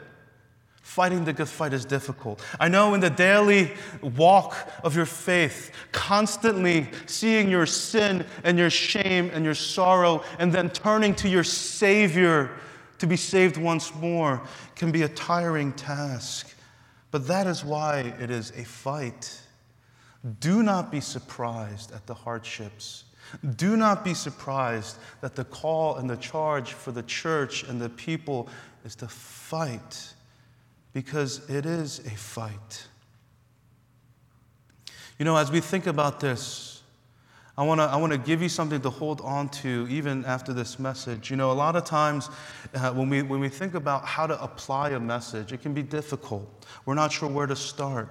Fighting 0.88 1.26
the 1.26 1.34
good 1.34 1.50
fight 1.50 1.74
is 1.74 1.84
difficult. 1.84 2.42
I 2.58 2.68
know 2.68 2.94
in 2.94 3.00
the 3.00 3.10
daily 3.10 3.72
walk 4.00 4.56
of 4.82 4.96
your 4.96 5.04
faith, 5.04 5.70
constantly 5.92 6.88
seeing 7.04 7.50
your 7.50 7.66
sin 7.66 8.24
and 8.42 8.58
your 8.58 8.70
shame 8.70 9.30
and 9.34 9.44
your 9.44 9.54
sorrow, 9.54 10.24
and 10.38 10.50
then 10.50 10.70
turning 10.70 11.14
to 11.16 11.28
your 11.28 11.44
Savior 11.44 12.50
to 13.00 13.06
be 13.06 13.16
saved 13.16 13.58
once 13.58 13.94
more 13.96 14.42
can 14.76 14.90
be 14.90 15.02
a 15.02 15.10
tiring 15.10 15.74
task. 15.74 16.56
But 17.10 17.26
that 17.26 17.46
is 17.46 17.62
why 17.62 18.14
it 18.18 18.30
is 18.30 18.50
a 18.56 18.64
fight. 18.64 19.42
Do 20.40 20.62
not 20.62 20.90
be 20.90 21.00
surprised 21.00 21.92
at 21.92 22.06
the 22.06 22.14
hardships. 22.14 23.04
Do 23.56 23.76
not 23.76 24.04
be 24.04 24.14
surprised 24.14 24.96
that 25.20 25.36
the 25.36 25.44
call 25.44 25.96
and 25.96 26.08
the 26.08 26.16
charge 26.16 26.72
for 26.72 26.92
the 26.92 27.02
church 27.02 27.62
and 27.64 27.78
the 27.78 27.90
people 27.90 28.48
is 28.86 28.94
to 28.96 29.06
fight 29.06 30.14
because 30.98 31.48
it 31.48 31.64
is 31.64 32.00
a 32.00 32.10
fight. 32.10 32.88
You 35.16 35.24
know, 35.24 35.36
as 35.36 35.48
we 35.48 35.60
think 35.60 35.86
about 35.86 36.18
this, 36.18 36.82
I 37.56 37.62
want 37.62 37.80
to 37.80 37.84
I 37.84 37.94
wanna 37.94 38.18
give 38.18 38.42
you 38.42 38.48
something 38.48 38.80
to 38.80 38.90
hold 38.90 39.20
on 39.20 39.48
to 39.62 39.86
even 39.88 40.24
after 40.24 40.52
this 40.52 40.80
message. 40.80 41.30
You 41.30 41.36
know, 41.36 41.52
a 41.52 41.54
lot 41.54 41.76
of 41.76 41.84
times 41.84 42.30
uh, 42.74 42.90
when, 42.90 43.08
we, 43.08 43.22
when 43.22 43.38
we 43.38 43.48
think 43.48 43.74
about 43.74 44.06
how 44.06 44.26
to 44.26 44.42
apply 44.42 44.90
a 44.90 44.98
message, 44.98 45.52
it 45.52 45.62
can 45.62 45.72
be 45.72 45.84
difficult. 45.84 46.66
We're 46.84 46.94
not 46.94 47.12
sure 47.12 47.28
where 47.28 47.46
to 47.46 47.54
start. 47.54 48.08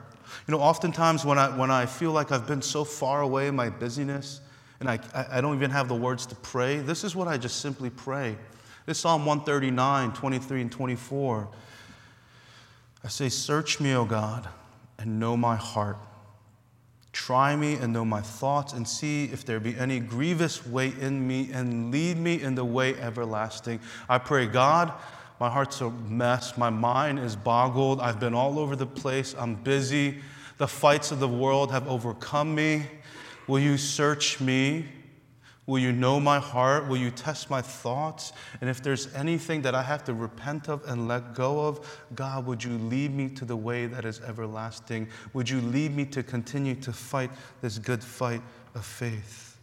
You 0.48 0.54
know, 0.54 0.62
oftentimes 0.62 1.26
when 1.26 1.38
I, 1.38 1.50
when 1.58 1.70
I 1.70 1.88
feel 1.88 2.14
like 2.14 2.32
I've 2.32 2.48
been 2.48 2.62
so 2.62 2.86
far 2.86 3.22
away 3.22 3.48
in 3.48 3.56
my 3.58 3.70
busyness 3.70 4.40
and 4.80 4.90
I, 4.90 4.98
I 5.30 5.42
don't 5.42 5.58
even 5.58 5.72
have 5.72 5.90
the 5.90 5.96
words 5.96 6.26
to 6.28 6.36
pray, 6.36 6.78
this 6.78 7.04
is 7.04 7.18
what 7.18 7.28
I 7.28 7.36
just 7.36 7.60
simply 7.60 7.90
pray. 7.90 8.38
This 8.86 9.00
Psalm 9.00 9.26
139, 9.26 10.14
23, 10.14 10.62
and 10.62 10.72
24. 10.72 11.50
I 13.08 13.10
say, 13.10 13.30
Search 13.30 13.80
me, 13.80 13.94
O 13.96 14.04
God, 14.04 14.50
and 15.00 15.18
know 15.18 15.38
my 15.38 15.56
heart. 15.56 15.96
Try 17.14 17.56
me 17.56 17.76
and 17.76 17.94
know 17.94 18.04
my 18.04 18.20
thoughts, 18.20 18.74
and 18.74 18.86
see 18.86 19.30
if 19.32 19.46
there 19.46 19.62
be 19.62 19.78
any 19.78 20.02
grievous 20.02 20.68
way 20.68 20.92
in 21.00 21.26
me, 21.26 21.50
and 21.54 21.90
lead 21.90 22.18
me 22.18 22.42
in 22.42 22.56
the 22.56 22.66
way 22.66 23.00
everlasting. 23.00 23.80
I 24.10 24.18
pray, 24.18 24.46
God, 24.46 24.92
my 25.40 25.50
heart's 25.50 25.80
a 25.80 25.90
mess. 25.90 26.58
My 26.58 26.70
mind 26.70 27.20
is 27.20 27.38
boggled. 27.38 28.02
I've 28.02 28.20
been 28.20 28.34
all 28.34 28.60
over 28.60 28.76
the 28.76 28.86
place. 28.86 29.34
I'm 29.38 29.56
busy. 29.56 30.18
The 30.58 30.68
fights 30.68 31.14
of 31.14 31.22
the 31.22 31.30
world 31.30 31.72
have 31.72 31.88
overcome 31.88 32.54
me. 32.54 32.88
Will 33.48 33.60
you 33.60 33.78
search 33.78 34.42
me? 34.42 34.86
Will 35.68 35.80
you 35.80 35.92
know 35.92 36.18
my 36.18 36.40
heart? 36.40 36.88
Will 36.88 36.98
you 36.98 37.12
test 37.12 37.50
my 37.50 37.62
thoughts? 37.62 38.32
And 38.62 38.70
if 38.70 38.82
there's 38.82 39.14
anything 39.14 39.62
that 39.64 39.76
I 39.76 39.84
have 39.84 40.02
to 40.06 40.14
repent 40.14 40.70
of 40.70 40.82
and 40.88 41.10
let 41.10 41.36
go 41.36 41.68
of, 41.68 42.02
God, 42.16 42.46
would 42.46 42.64
you 42.64 42.78
lead 42.78 43.14
me 43.14 43.28
to 43.32 43.44
the 43.44 43.56
way 43.56 43.86
that 43.86 44.06
is 44.06 44.22
everlasting? 44.22 45.10
Would 45.34 45.50
you 45.50 45.60
lead 45.60 45.94
me 45.94 46.06
to 46.06 46.24
continue 46.24 46.74
to 46.76 46.94
fight 46.94 47.30
this 47.62 47.78
good 47.80 48.02
fight 48.02 48.42
of 48.76 48.86
faith? 48.86 49.58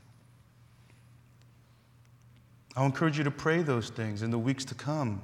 I'll 2.77 2.85
encourage 2.85 3.17
you 3.17 3.25
to 3.25 3.31
pray 3.31 3.63
those 3.63 3.89
things 3.89 4.23
in 4.23 4.31
the 4.31 4.39
weeks 4.39 4.67
to 4.67 4.75
come. 4.75 5.23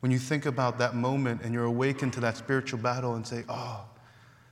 When 0.00 0.10
you 0.10 0.18
think 0.18 0.46
about 0.46 0.78
that 0.78 0.94
moment 0.94 1.42
and 1.42 1.52
you're 1.52 1.64
awakened 1.64 2.14
to 2.14 2.20
that 2.20 2.38
spiritual 2.38 2.78
battle 2.78 3.16
and 3.16 3.26
say, 3.26 3.44
oh, 3.50 3.84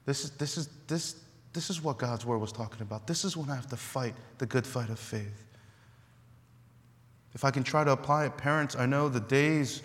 this 0.04 0.24
is, 0.24 0.30
this 0.32 0.58
is, 0.58 0.68
this, 0.88 1.21
this 1.52 1.68
is 1.68 1.82
what 1.82 1.98
God's 1.98 2.24
word 2.24 2.38
was 2.38 2.52
talking 2.52 2.82
about. 2.82 3.06
This 3.06 3.24
is 3.24 3.36
when 3.36 3.50
I 3.50 3.54
have 3.54 3.68
to 3.68 3.76
fight 3.76 4.14
the 4.38 4.46
good 4.46 4.66
fight 4.66 4.88
of 4.88 4.98
faith. 4.98 5.44
If 7.34 7.44
I 7.44 7.50
can 7.50 7.64
try 7.64 7.84
to 7.84 7.92
apply 7.92 8.26
it, 8.26 8.36
parents, 8.36 8.76
I 8.76 8.86
know 8.86 9.08
the 9.08 9.20
days 9.20 9.82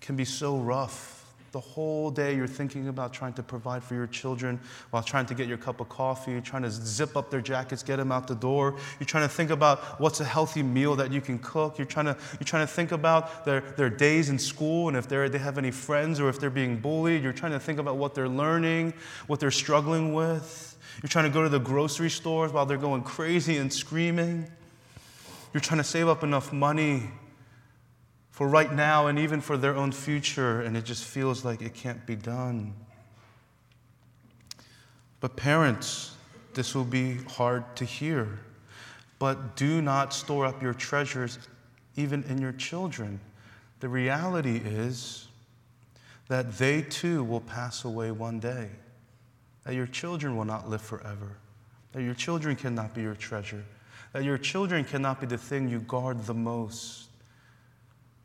can 0.00 0.16
be 0.16 0.24
so 0.24 0.58
rough. 0.58 1.16
The 1.52 1.60
whole 1.60 2.12
day 2.12 2.36
you're 2.36 2.46
thinking 2.46 2.86
about 2.86 3.12
trying 3.12 3.32
to 3.32 3.42
provide 3.42 3.82
for 3.82 3.94
your 3.94 4.06
children 4.06 4.60
while 4.90 5.02
trying 5.02 5.26
to 5.26 5.34
get 5.34 5.48
your 5.48 5.58
cup 5.58 5.80
of 5.80 5.88
coffee, 5.88 6.30
you're 6.30 6.40
trying 6.40 6.62
to 6.62 6.70
zip 6.70 7.16
up 7.16 7.28
their 7.28 7.40
jackets, 7.40 7.82
get 7.82 7.96
them 7.96 8.12
out 8.12 8.28
the 8.28 8.36
door. 8.36 8.76
You're 9.00 9.06
trying 9.06 9.24
to 9.24 9.34
think 9.34 9.50
about 9.50 10.00
what's 10.00 10.20
a 10.20 10.24
healthy 10.24 10.62
meal 10.62 10.94
that 10.96 11.10
you 11.10 11.20
can 11.20 11.40
cook. 11.40 11.76
You're 11.76 11.88
trying 11.88 12.06
to, 12.06 12.16
you're 12.38 12.44
trying 12.44 12.66
to 12.66 12.72
think 12.72 12.92
about 12.92 13.44
their, 13.44 13.62
their 13.62 13.90
days 13.90 14.28
in 14.28 14.38
school 14.38 14.86
and 14.86 14.96
if 14.96 15.08
they're, 15.08 15.28
they 15.28 15.38
have 15.38 15.58
any 15.58 15.72
friends 15.72 16.20
or 16.20 16.28
if 16.28 16.38
they're 16.38 16.50
being 16.50 16.78
bullied. 16.78 17.22
You're 17.22 17.32
trying 17.32 17.52
to 17.52 17.60
think 17.60 17.80
about 17.80 17.96
what 17.96 18.14
they're 18.14 18.28
learning, 18.28 18.94
what 19.26 19.40
they're 19.40 19.50
struggling 19.50 20.14
with. 20.14 20.69
You're 21.02 21.08
trying 21.08 21.24
to 21.24 21.30
go 21.30 21.42
to 21.42 21.48
the 21.48 21.58
grocery 21.58 22.10
stores 22.10 22.52
while 22.52 22.66
they're 22.66 22.76
going 22.76 23.02
crazy 23.02 23.56
and 23.56 23.72
screaming. 23.72 24.50
You're 25.54 25.60
trying 25.60 25.78
to 25.78 25.84
save 25.84 26.08
up 26.08 26.22
enough 26.22 26.52
money 26.52 27.04
for 28.30 28.48
right 28.48 28.72
now 28.72 29.06
and 29.06 29.18
even 29.18 29.40
for 29.40 29.56
their 29.56 29.74
own 29.76 29.92
future, 29.92 30.60
and 30.60 30.76
it 30.76 30.84
just 30.84 31.04
feels 31.04 31.44
like 31.44 31.62
it 31.62 31.74
can't 31.74 32.06
be 32.06 32.16
done. 32.16 32.74
But, 35.20 35.36
parents, 35.36 36.16
this 36.54 36.74
will 36.74 36.84
be 36.84 37.16
hard 37.28 37.76
to 37.76 37.84
hear. 37.84 38.38
But 39.18 39.56
do 39.56 39.82
not 39.82 40.14
store 40.14 40.46
up 40.46 40.62
your 40.62 40.74
treasures 40.74 41.38
even 41.96 42.22
in 42.24 42.40
your 42.40 42.52
children. 42.52 43.20
The 43.80 43.88
reality 43.88 44.56
is 44.56 45.28
that 46.28 46.52
they 46.58 46.82
too 46.82 47.24
will 47.24 47.40
pass 47.40 47.84
away 47.84 48.10
one 48.10 48.40
day, 48.40 48.70
that 49.70 49.76
your 49.76 49.86
children 49.86 50.36
will 50.36 50.44
not 50.44 50.68
live 50.68 50.82
forever, 50.82 51.36
that 51.92 52.02
your 52.02 52.12
children 52.12 52.56
cannot 52.56 52.92
be 52.92 53.02
your 53.02 53.14
treasure, 53.14 53.64
that 54.12 54.24
your 54.24 54.36
children 54.36 54.82
cannot 54.82 55.20
be 55.20 55.28
the 55.28 55.38
thing 55.38 55.68
you 55.68 55.78
guard 55.78 56.20
the 56.24 56.34
most. 56.34 57.08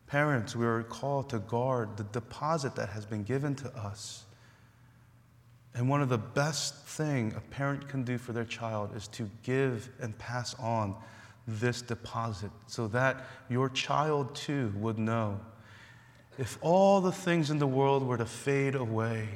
Parents, 0.08 0.56
we 0.56 0.66
are 0.66 0.82
called 0.82 1.30
to 1.30 1.38
guard 1.38 1.98
the 1.98 2.04
deposit 2.06 2.74
that 2.78 2.90
has 2.90 3.06
been 3.06 3.22
given 3.22 3.54
to 3.58 3.70
us. 3.78 4.24
And 5.76 5.88
one 5.88 6.02
of 6.02 6.10
the 6.10 6.18
best 6.18 6.78
thing 6.78 7.32
a 7.38 7.42
parent 7.42 7.88
can 7.90 8.04
do 8.04 8.18
for 8.18 8.34
their 8.34 8.44
child 8.44 8.96
is 8.96 9.08
to 9.10 9.30
give 9.44 9.92
and 10.02 10.18
pass 10.18 10.56
on 10.56 10.96
this 11.48 11.84
deposit 11.84 12.50
so 12.66 12.88
that 12.88 13.24
your 13.50 13.70
child 13.70 14.34
too 14.34 14.74
would 14.78 14.98
know 14.98 15.40
if 16.40 16.58
all 16.62 17.02
the 17.02 17.12
things 17.12 17.52
in 17.52 17.60
the 17.60 17.68
world 17.68 18.02
were 18.02 18.18
to 18.18 18.26
fade 18.26 18.74
away, 18.74 19.30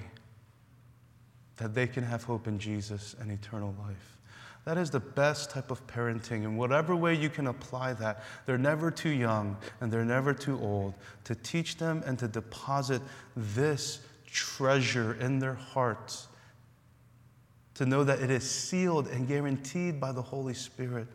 that 1.60 1.74
they 1.74 1.88
can 1.88 2.04
have 2.04 2.24
hope 2.24 2.48
in 2.48 2.58
Jesus 2.58 3.16
and 3.20 3.32
eternal 3.32 3.76
life. 3.86 4.18
That 4.66 4.78
is 4.78 4.90
the 4.90 5.00
best 5.00 5.52
type 5.52 5.72
of 5.72 5.86
parenting. 5.88 6.44
In 6.44 6.58
whatever 6.58 6.96
way 6.96 7.16
you 7.16 7.30
can 7.30 7.48
apply 7.48 7.94
that, 7.94 8.24
they're 8.46 8.58
never 8.58 8.92
too 8.92 9.10
young 9.10 9.58
and 9.82 9.92
they're 9.92 10.06
never 10.06 10.34
too 10.34 10.60
old 10.60 10.94
to 11.24 11.36
teach 11.36 11.78
them 11.78 12.04
and 12.06 12.20
to 12.20 12.28
deposit 12.28 13.02
this 13.36 14.02
treasure 14.26 15.16
in 15.16 15.40
their 15.40 15.56
hearts, 15.56 16.28
to 17.76 17.86
know 17.86 18.04
that 18.04 18.20
it 18.20 18.30
is 18.30 18.50
sealed 18.50 19.08
and 19.08 19.28
guaranteed 19.28 20.00
by 20.00 20.12
the 20.12 20.22
Holy 20.22 20.54
Spirit. 20.54 21.08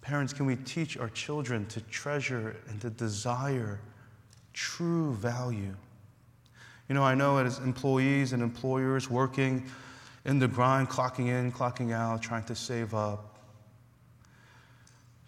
Parents, 0.00 0.32
can 0.32 0.46
we 0.46 0.56
teach 0.56 0.96
our 0.96 1.10
children 1.10 1.66
to 1.66 1.80
treasure 1.82 2.56
and 2.68 2.80
to 2.80 2.90
desire 2.90 3.80
true 4.54 5.12
value? 5.14 5.74
You 6.90 6.94
know, 6.94 7.04
I 7.04 7.14
know 7.14 7.38
as 7.38 7.60
employees 7.60 8.32
and 8.32 8.42
employers 8.42 9.08
working, 9.08 9.64
in 10.24 10.40
the 10.40 10.48
grind, 10.48 10.88
clocking 10.88 11.28
in, 11.28 11.52
clocking 11.52 11.92
out, 11.92 12.20
trying 12.20 12.42
to 12.46 12.56
save 12.56 12.94
up, 12.94 13.38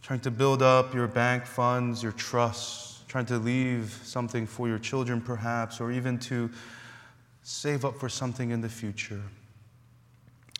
trying 0.02 0.18
to 0.22 0.32
build 0.32 0.60
up 0.60 0.92
your 0.92 1.06
bank 1.06 1.46
funds, 1.46 2.02
your 2.02 2.10
trusts, 2.10 3.04
trying 3.06 3.26
to 3.26 3.38
leave 3.38 3.96
something 4.02 4.44
for 4.44 4.66
your 4.66 4.80
children, 4.80 5.20
perhaps, 5.20 5.80
or 5.80 5.92
even 5.92 6.18
to 6.18 6.50
save 7.44 7.84
up 7.84 7.94
for 7.94 8.08
something 8.08 8.50
in 8.50 8.60
the 8.60 8.68
future. 8.68 9.22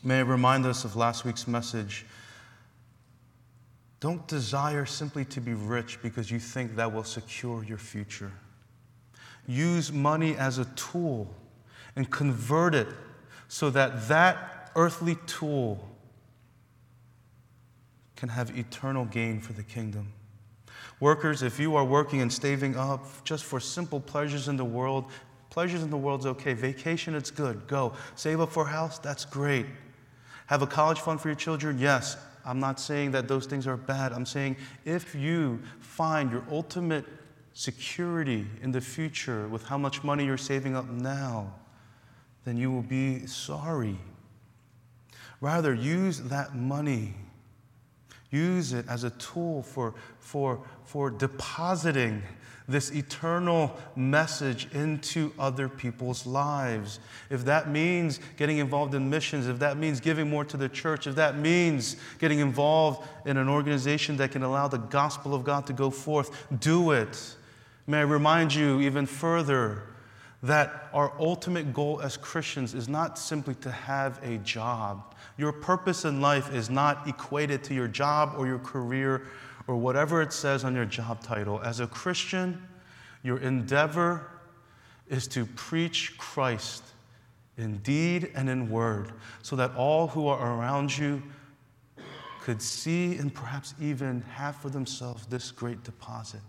May 0.05 0.21
it 0.21 0.27
remind 0.27 0.65
us 0.65 0.85
of 0.85 0.95
last 0.95 1.25
week's 1.25 1.49
message. 1.49 2.05
Don't 3.99 4.25
desire 4.29 4.85
simply 4.85 5.25
to 5.25 5.41
be 5.41 5.53
rich 5.53 6.01
because 6.01 6.31
you 6.31 6.39
think 6.39 6.77
that 6.77 6.93
will 6.93 7.03
secure 7.03 7.61
your 7.61 7.77
future. 7.77 8.31
Use 9.47 9.91
money 9.91 10.35
as 10.35 10.57
a 10.57 10.65
tool 10.75 11.33
and 11.95 12.09
convert 12.09 12.73
it 12.73 12.87
so 13.47 13.69
that 13.69 14.07
that 14.07 14.71
earthly 14.75 15.15
tool 15.27 15.89
can 18.15 18.29
have 18.29 18.57
eternal 18.57 19.05
gain 19.05 19.39
for 19.39 19.53
the 19.53 19.63
kingdom. 19.63 20.11
Workers, 20.99 21.43
if 21.43 21.59
you 21.59 21.75
are 21.75 21.83
working 21.83 22.21
and 22.21 22.31
saving 22.31 22.77
up 22.77 23.05
just 23.25 23.43
for 23.43 23.59
simple 23.59 23.99
pleasures 23.99 24.47
in 24.47 24.55
the 24.55 24.65
world, 24.65 25.11
pleasures 25.49 25.83
in 25.83 25.89
the 25.89 25.97
world's 25.97 26.25
okay. 26.25 26.53
Vacation, 26.53 27.15
it's 27.15 27.29
good. 27.29 27.67
Go. 27.67 27.93
Save 28.15 28.39
up 28.39 28.51
for 28.51 28.63
a 28.63 28.69
house, 28.69 28.99
that's 28.99 29.25
great. 29.25 29.65
Have 30.47 30.61
a 30.61 30.67
college 30.67 30.99
fund 30.99 31.19
for 31.19 31.27
your 31.27 31.35
children? 31.35 31.77
Yes. 31.77 32.17
I'm 32.45 32.59
not 32.59 32.79
saying 32.79 33.11
that 33.11 33.27
those 33.27 33.45
things 33.45 33.67
are 33.67 33.77
bad. 33.77 34.11
I'm 34.11 34.25
saying 34.25 34.57
if 34.85 35.15
you 35.15 35.61
find 35.79 36.31
your 36.31 36.43
ultimate 36.49 37.05
security 37.53 38.45
in 38.61 38.71
the 38.71 38.81
future 38.81 39.47
with 39.47 39.63
how 39.65 39.77
much 39.77 40.03
money 40.03 40.25
you're 40.25 40.37
saving 40.37 40.75
up 40.75 40.89
now, 40.89 41.53
then 42.45 42.57
you 42.57 42.71
will 42.71 42.81
be 42.81 43.25
sorry. 43.25 43.97
Rather, 45.39 45.73
use 45.73 46.21
that 46.21 46.55
money. 46.55 47.13
Use 48.31 48.73
it 48.73 48.85
as 48.87 49.03
a 49.03 49.11
tool 49.11 49.61
for, 49.63 49.93
for, 50.19 50.63
for 50.85 51.09
depositing 51.11 52.23
this 52.67 52.91
eternal 52.91 53.77
message 53.95 54.67
into 54.73 55.31
other 55.37 55.67
people's 55.67 56.25
lives. 56.25 56.99
If 57.29 57.45
that 57.45 57.69
means 57.69 58.19
getting 58.37 58.57
involved 58.57 58.95
in 58.95 59.09
missions, 59.09 59.47
if 59.47 59.59
that 59.59 59.77
means 59.77 59.99
giving 59.99 60.29
more 60.29 60.45
to 60.45 60.57
the 60.57 60.69
church, 60.69 61.05
if 61.05 61.15
that 61.15 61.37
means 61.37 61.97
getting 62.19 62.39
involved 62.39 63.07
in 63.25 63.37
an 63.37 63.49
organization 63.49 64.17
that 64.17 64.31
can 64.31 64.43
allow 64.43 64.67
the 64.67 64.77
gospel 64.77 65.35
of 65.35 65.43
God 65.43 65.67
to 65.67 65.73
go 65.73 65.89
forth, 65.89 66.47
do 66.59 66.91
it. 66.91 67.35
May 67.85 67.99
I 67.99 68.03
remind 68.03 68.53
you 68.53 68.79
even 68.81 69.05
further 69.05 69.83
that 70.41 70.89
our 70.93 71.13
ultimate 71.19 71.73
goal 71.73 72.01
as 72.01 72.17
Christians 72.17 72.73
is 72.73 72.89
not 72.89 73.17
simply 73.17 73.55
to 73.55 73.71
have 73.71 74.19
a 74.23 74.37
job. 74.39 75.15
Your 75.37 75.51
purpose 75.51 76.05
in 76.05 76.21
life 76.21 76.53
is 76.53 76.69
not 76.69 77.07
equated 77.07 77.63
to 77.65 77.73
your 77.73 77.87
job 77.87 78.35
or 78.37 78.45
your 78.45 78.59
career 78.59 79.23
or 79.67 79.77
whatever 79.77 80.21
it 80.21 80.33
says 80.33 80.63
on 80.63 80.75
your 80.75 80.85
job 80.85 81.23
title. 81.23 81.61
As 81.61 81.79
a 81.79 81.87
Christian, 81.87 82.61
your 83.23 83.37
endeavor 83.37 84.29
is 85.09 85.27
to 85.29 85.45
preach 85.45 86.17
Christ 86.17 86.83
in 87.57 87.77
deed 87.77 88.31
and 88.35 88.49
in 88.49 88.69
word 88.69 89.11
so 89.41 89.55
that 89.55 89.73
all 89.75 90.07
who 90.07 90.27
are 90.27 90.57
around 90.57 90.97
you 90.97 91.23
could 92.41 92.61
see 92.61 93.15
and 93.15 93.33
perhaps 93.33 93.73
even 93.79 94.21
have 94.21 94.55
for 94.57 94.69
themselves 94.69 95.25
this 95.27 95.51
great 95.51 95.83
deposit. 95.83 96.41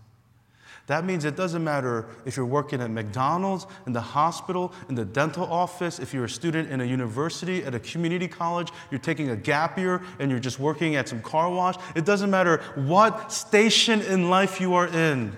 That 0.87 1.03
means 1.03 1.25
it 1.25 1.35
doesn't 1.35 1.63
matter 1.63 2.05
if 2.25 2.37
you're 2.37 2.45
working 2.45 2.79
at 2.79 2.91
McDonald's, 2.91 3.65
in 3.87 3.93
the 3.93 4.01
hospital, 4.01 4.71
in 4.87 4.93
the 4.93 5.05
dental 5.05 5.43
office, 5.45 5.97
if 5.99 6.13
you're 6.13 6.25
a 6.25 6.29
student 6.29 6.69
in 6.69 6.79
a 6.79 6.85
university, 6.85 7.63
at 7.63 7.73
a 7.73 7.79
community 7.79 8.27
college, 8.27 8.71
you're 8.91 8.99
taking 8.99 9.31
a 9.31 9.35
gap 9.35 9.79
year, 9.79 10.03
and 10.19 10.29
you're 10.29 10.39
just 10.39 10.59
working 10.59 10.95
at 10.95 11.09
some 11.09 11.21
car 11.21 11.49
wash. 11.49 11.75
It 11.95 12.05
doesn't 12.05 12.29
matter 12.29 12.61
what 12.75 13.31
station 13.31 14.01
in 14.01 14.29
life 14.29 14.61
you 14.61 14.75
are 14.75 14.87
in. 14.87 15.35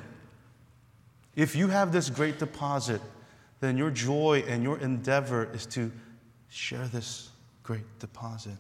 If 1.36 1.56
you 1.56 1.70
have 1.70 1.94
this 1.94 2.10
great 2.10 2.40
deposit, 2.40 3.02
then 3.62 3.78
your 3.78 3.90
joy 3.90 4.44
and 4.48 4.64
your 4.64 4.80
endeavor 4.80 5.50
is 5.54 5.66
to 5.68 5.92
share 6.50 6.88
this 6.88 7.30
great 7.64 8.00
deposit. 8.00 8.56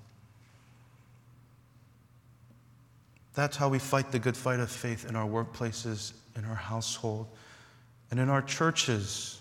That's 3.38 3.56
how 3.56 3.69
we 3.69 3.78
fight 3.78 4.12
the 4.12 4.17
good 4.17 4.36
fight 4.36 4.60
of 4.60 4.71
faith 4.71 5.08
in 5.08 5.15
our 5.15 5.28
workplaces 5.28 6.13
in 6.36 6.43
our 6.45 6.56
household, 6.56 7.28
and 8.10 8.19
in 8.19 8.30
our 8.30 8.41
churches. 8.41 9.39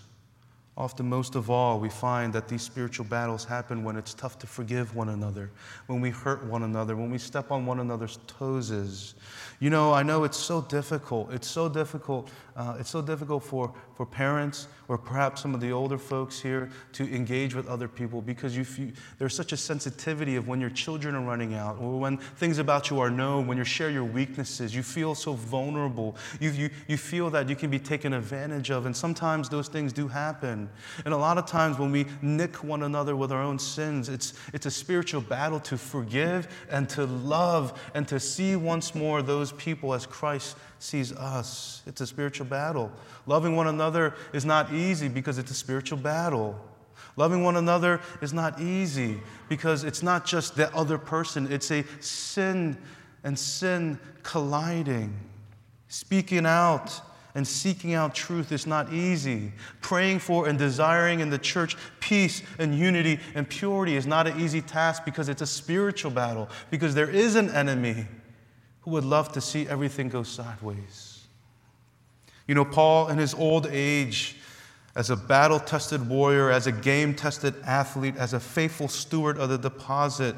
Often, 0.77 1.09
most 1.09 1.33
of 1.33 1.49
all, 1.49 1.79
we 1.79 1.89
find 1.89 2.31
that 2.33 2.47
these 2.47 2.61
spiritual 2.61 3.05
battles 3.05 3.43
happen 3.43 3.83
when 3.83 3.95
it's 3.95 4.13
tough 4.13 4.37
to 4.39 4.45
forgive 4.45 4.95
one 4.95 5.09
another, 5.09 5.49
when 5.87 5.99
we 5.99 6.11
hurt 6.11 6.43
one 6.45 6.61
another, 6.61 6.95
when 6.95 7.09
we 7.09 7.17
step 7.17 7.49
on 7.51 7.65
one 7.65 7.79
another's 7.79 8.19
toes. 8.27 9.15
You 9.59 9.71
know, 9.71 9.91
I 9.91 10.03
know 10.03 10.23
it's 10.23 10.37
so 10.37 10.61
difficult. 10.61 11.33
It's 11.33 11.47
so 11.47 11.67
difficult. 11.67 12.29
Uh, 12.57 12.75
it's 12.79 12.89
so 12.89 13.03
difficult 13.03 13.43
for, 13.43 13.71
for 13.93 14.03
parents 14.03 14.67
or 14.87 14.97
perhaps 14.97 15.43
some 15.43 15.53
of 15.53 15.61
the 15.61 15.71
older 15.71 15.97
folks 15.97 16.39
here 16.39 16.71
to 16.91 17.03
engage 17.13 17.53
with 17.53 17.67
other 17.67 17.87
people 17.87 18.19
because 18.19 18.57
you 18.57 18.65
feel, 18.65 18.89
there's 19.19 19.35
such 19.35 19.51
a 19.51 19.57
sensitivity 19.57 20.35
of 20.35 20.47
when 20.47 20.59
your 20.59 20.71
children 20.71 21.13
are 21.13 21.21
running 21.21 21.53
out 21.53 21.77
or 21.79 21.99
when 21.99 22.17
things 22.17 22.57
about 22.57 22.89
you 22.89 22.99
are 22.99 23.11
known, 23.11 23.45
when 23.45 23.59
you 23.59 23.63
share 23.63 23.91
your 23.91 24.05
weaknesses. 24.05 24.73
You 24.73 24.81
feel 24.81 25.13
so 25.13 25.33
vulnerable. 25.33 26.15
You, 26.39 26.49
you, 26.49 26.69
you 26.87 26.97
feel 26.97 27.29
that 27.29 27.47
you 27.47 27.55
can 27.55 27.69
be 27.69 27.77
taken 27.77 28.13
advantage 28.13 28.71
of, 28.71 28.87
and 28.87 28.97
sometimes 28.97 29.49
those 29.49 29.67
things 29.67 29.93
do 29.93 30.07
happen. 30.07 30.67
And 31.05 31.13
a 31.13 31.17
lot 31.17 31.37
of 31.37 31.45
times 31.45 31.77
when 31.77 31.91
we 31.91 32.07
nick 32.23 32.63
one 32.63 32.81
another 32.81 33.15
with 33.15 33.31
our 33.31 33.41
own 33.43 33.59
sins, 33.59 34.09
it's, 34.09 34.33
it's 34.51 34.65
a 34.65 34.71
spiritual 34.71 35.21
battle 35.21 35.59
to 35.59 35.77
forgive 35.77 36.47
and 36.71 36.89
to 36.89 37.05
love 37.05 37.79
and 37.93 38.07
to 38.07 38.19
see 38.19 38.55
once 38.55 38.95
more 38.95 39.21
those 39.21 39.51
people 39.51 39.93
as 39.93 40.07
Christ 40.07 40.57
sees 40.79 41.11
us. 41.11 41.81
It's 41.85 42.01
a 42.01 42.07
spiritual 42.07 42.45
battle. 42.45 42.91
Loving 43.25 43.55
one 43.55 43.67
another 43.67 44.13
is 44.33 44.45
not 44.45 44.73
easy 44.73 45.07
because 45.07 45.37
it's 45.37 45.51
a 45.51 45.55
spiritual 45.55 45.97
battle. 45.97 46.59
Loving 47.15 47.43
one 47.43 47.57
another 47.57 47.99
is 48.21 48.31
not 48.33 48.61
easy 48.61 49.19
because 49.49 49.83
it's 49.83 50.03
not 50.03 50.25
just 50.25 50.55
the 50.55 50.73
other 50.75 50.97
person, 50.97 51.51
it's 51.51 51.71
a 51.71 51.83
sin 51.99 52.77
and 53.23 53.37
sin 53.37 53.99
colliding. 54.23 55.17
Speaking 55.87 56.45
out 56.45 57.01
and 57.33 57.47
seeking 57.47 57.93
out 57.93 58.13
truth 58.13 58.51
is 58.51 58.67
not 58.67 58.93
easy. 58.93 59.51
Praying 59.81 60.19
for 60.19 60.47
and 60.47 60.59
desiring 60.59 61.19
in 61.19 61.29
the 61.29 61.37
church 61.37 61.75
peace 61.99 62.43
and 62.59 62.77
unity 62.77 63.19
and 63.35 63.49
purity 63.49 63.95
is 63.95 64.05
not 64.05 64.27
an 64.27 64.39
easy 64.39 64.61
task 64.61 65.03
because 65.05 65.29
it's 65.29 65.41
a 65.41 65.47
spiritual 65.47 66.11
battle, 66.11 66.49
because 66.69 66.93
there 66.93 67.09
is 67.09 67.35
an 67.35 67.49
enemy 67.49 68.07
who 68.87 68.93
would 68.93 69.03
love 69.03 69.33
to 69.33 69.41
see 69.41 69.67
everything 69.67 70.07
go 70.07 70.23
sideways. 70.23 71.27
You 72.47 72.55
know, 72.55 72.63
Paul, 72.63 73.09
in 73.09 73.17
his 73.17 73.33
old 73.33 73.67
age, 73.69 74.37
as 74.95 75.09
a 75.09 75.17
battle 75.17 75.59
tested 75.59 76.07
warrior, 76.07 76.49
as 76.49 76.67
a 76.67 76.71
game 76.71 77.13
tested 77.13 77.53
athlete, 77.65 78.15
as 78.15 78.31
a 78.31 78.39
faithful 78.39 78.87
steward 78.87 79.37
of 79.39 79.49
the 79.49 79.57
deposit, 79.57 80.37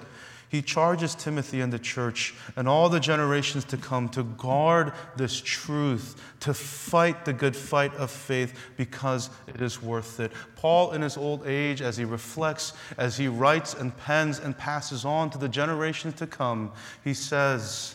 he 0.50 0.64
charges 0.64 1.14
Timothy 1.14 1.62
and 1.62 1.72
the 1.72 1.78
church 1.78 2.34
and 2.56 2.68
all 2.68 2.90
the 2.90 3.00
generations 3.00 3.66
to 3.66 3.78
come 3.78 4.10
to 4.10 4.24
guard 4.24 4.94
this 5.16 5.40
truth, 5.40 6.20
to 6.40 6.56
fight 6.56 7.26
the 7.26 7.34
good 7.34 7.56
fight 7.56 7.94
of 7.98 8.10
faith 8.10 8.60
because 8.78 9.30
it 9.46 9.62
is 9.62 9.80
worth 9.80 10.20
it. 10.20 10.32
Paul, 10.56 10.94
in 10.94 11.04
his 11.04 11.18
old 11.18 11.46
age, 11.46 11.84
as 11.84 11.98
he 11.98 12.04
reflects, 12.04 12.74
as 12.98 13.16
he 13.16 13.28
writes 13.28 13.76
and 13.76 13.96
pens 13.96 14.40
and 14.40 14.58
passes 14.58 15.06
on 15.06 15.30
to 15.30 15.38
the 15.38 15.48
generations 15.48 16.16
to 16.16 16.26
come, 16.26 16.72
he 17.04 17.14
says, 17.14 17.94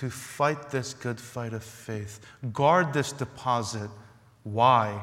to 0.00 0.10
fight 0.10 0.70
this 0.70 0.94
good 0.94 1.20
fight 1.20 1.52
of 1.52 1.62
faith, 1.62 2.20
guard 2.52 2.92
this 2.92 3.12
deposit. 3.12 3.90
Why? 4.42 5.02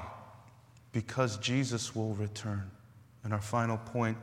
because 0.95 1.35
Jesus 1.39 1.93
will 1.93 2.13
return. 2.13 2.71
And 3.25 3.33
our 3.33 3.41
final 3.41 3.75
point 3.77 4.17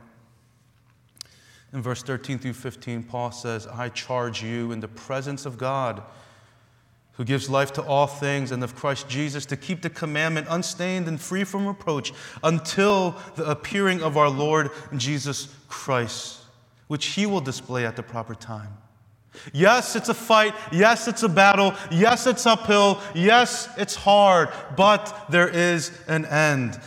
in 1.71 1.83
verse 1.83 2.01
13 2.01 2.39
through 2.39 2.53
15, 2.53 3.03
Paul 3.03 3.31
says, 3.31 3.67
I 3.67 3.89
charge 3.89 4.41
you 4.41 4.71
in 4.71 4.79
the 4.79 4.87
presence 4.87 5.45
of 5.45 5.59
God, 5.59 6.01
who 7.11 7.23
gives 7.23 7.47
life 7.47 7.73
to 7.73 7.83
all 7.83 8.07
things, 8.07 8.51
and 8.51 8.63
of 8.63 8.75
Christ 8.75 9.07
Jesus, 9.07 9.45
to 9.45 9.55
keep 9.55 9.83
the 9.83 9.89
commandment 9.91 10.47
unstained 10.49 11.07
and 11.07 11.21
free 11.21 11.43
from 11.43 11.67
reproach 11.67 12.11
until 12.41 13.17
the 13.35 13.47
appearing 13.47 14.01
of 14.01 14.17
our 14.17 14.29
Lord 14.29 14.71
Jesus 14.97 15.55
Christ, 15.67 16.41
which 16.87 17.05
he 17.05 17.27
will 17.27 17.41
display 17.41 17.85
at 17.85 17.95
the 17.95 18.03
proper 18.03 18.33
time. 18.33 18.75
Yes, 19.51 19.95
it's 19.95 20.09
a 20.09 20.13
fight. 20.13 20.53
Yes, 20.71 21.07
it's 21.07 21.23
a 21.23 21.29
battle. 21.29 21.73
Yes, 21.91 22.27
it's 22.27 22.45
uphill. 22.45 23.01
Yes, 23.13 23.69
it's 23.77 23.95
hard. 23.95 24.49
But 24.75 25.25
there 25.29 25.49
is 25.49 25.91
an 26.07 26.25
end 26.25 26.79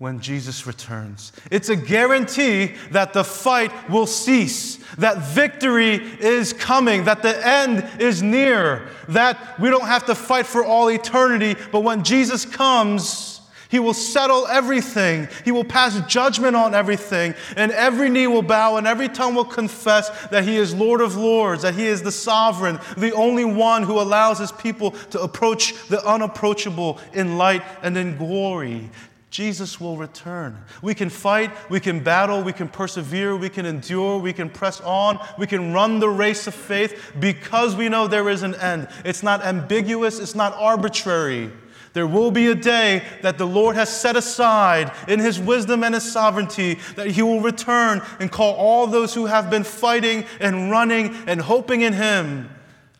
when 0.00 0.18
Jesus 0.18 0.66
returns. 0.66 1.30
It's 1.50 1.68
a 1.68 1.76
guarantee 1.76 2.74
that 2.90 3.12
the 3.12 3.22
fight 3.22 3.70
will 3.90 4.06
cease, 4.06 4.76
that 4.96 5.18
victory 5.18 5.96
is 5.96 6.54
coming, 6.54 7.04
that 7.04 7.20
the 7.20 7.46
end 7.46 7.86
is 8.00 8.22
near, 8.22 8.88
that 9.08 9.60
we 9.60 9.68
don't 9.68 9.86
have 9.86 10.06
to 10.06 10.14
fight 10.14 10.46
for 10.46 10.64
all 10.64 10.88
eternity, 10.88 11.54
but 11.70 11.80
when 11.80 12.02
Jesus 12.02 12.46
comes, 12.46 13.29
he 13.70 13.78
will 13.78 13.94
settle 13.94 14.48
everything. 14.48 15.28
He 15.44 15.52
will 15.52 15.64
pass 15.64 15.98
judgment 16.08 16.56
on 16.56 16.74
everything. 16.74 17.34
And 17.56 17.70
every 17.70 18.10
knee 18.10 18.26
will 18.26 18.42
bow 18.42 18.76
and 18.76 18.86
every 18.86 19.08
tongue 19.08 19.36
will 19.36 19.44
confess 19.44 20.10
that 20.26 20.42
He 20.42 20.56
is 20.56 20.74
Lord 20.74 21.00
of 21.00 21.16
Lords, 21.16 21.62
that 21.62 21.74
He 21.74 21.86
is 21.86 22.02
the 22.02 22.10
sovereign, 22.10 22.80
the 22.96 23.12
only 23.12 23.44
one 23.44 23.84
who 23.84 24.00
allows 24.00 24.40
His 24.40 24.50
people 24.50 24.90
to 25.10 25.22
approach 25.22 25.74
the 25.86 26.04
unapproachable 26.04 26.98
in 27.12 27.38
light 27.38 27.62
and 27.82 27.96
in 27.96 28.16
glory. 28.16 28.90
Jesus 29.30 29.80
will 29.80 29.96
return. 29.96 30.58
We 30.82 30.92
can 30.96 31.08
fight, 31.08 31.52
we 31.70 31.78
can 31.78 32.02
battle, 32.02 32.42
we 32.42 32.52
can 32.52 32.66
persevere, 32.66 33.36
we 33.36 33.48
can 33.48 33.64
endure, 33.64 34.18
we 34.18 34.32
can 34.32 34.50
press 34.50 34.80
on, 34.80 35.24
we 35.38 35.46
can 35.46 35.72
run 35.72 36.00
the 36.00 36.08
race 36.08 36.48
of 36.48 36.54
faith 36.56 37.12
because 37.20 37.76
we 37.76 37.88
know 37.88 38.08
there 38.08 38.28
is 38.28 38.42
an 38.42 38.56
end. 38.56 38.88
It's 39.04 39.22
not 39.22 39.44
ambiguous, 39.44 40.18
it's 40.18 40.34
not 40.34 40.54
arbitrary. 40.54 41.52
There 41.92 42.06
will 42.06 42.30
be 42.30 42.46
a 42.46 42.54
day 42.54 43.02
that 43.22 43.36
the 43.36 43.46
Lord 43.46 43.74
has 43.76 43.88
set 43.88 44.16
aside 44.16 44.92
in 45.08 45.18
His 45.18 45.40
wisdom 45.40 45.82
and 45.82 45.94
His 45.94 46.10
sovereignty 46.10 46.78
that 46.96 47.08
He 47.08 47.22
will 47.22 47.40
return 47.40 48.02
and 48.20 48.30
call 48.30 48.54
all 48.54 48.86
those 48.86 49.12
who 49.14 49.26
have 49.26 49.50
been 49.50 49.64
fighting 49.64 50.24
and 50.38 50.70
running 50.70 51.14
and 51.26 51.40
hoping 51.40 51.82
in 51.82 51.92
Him 51.92 52.50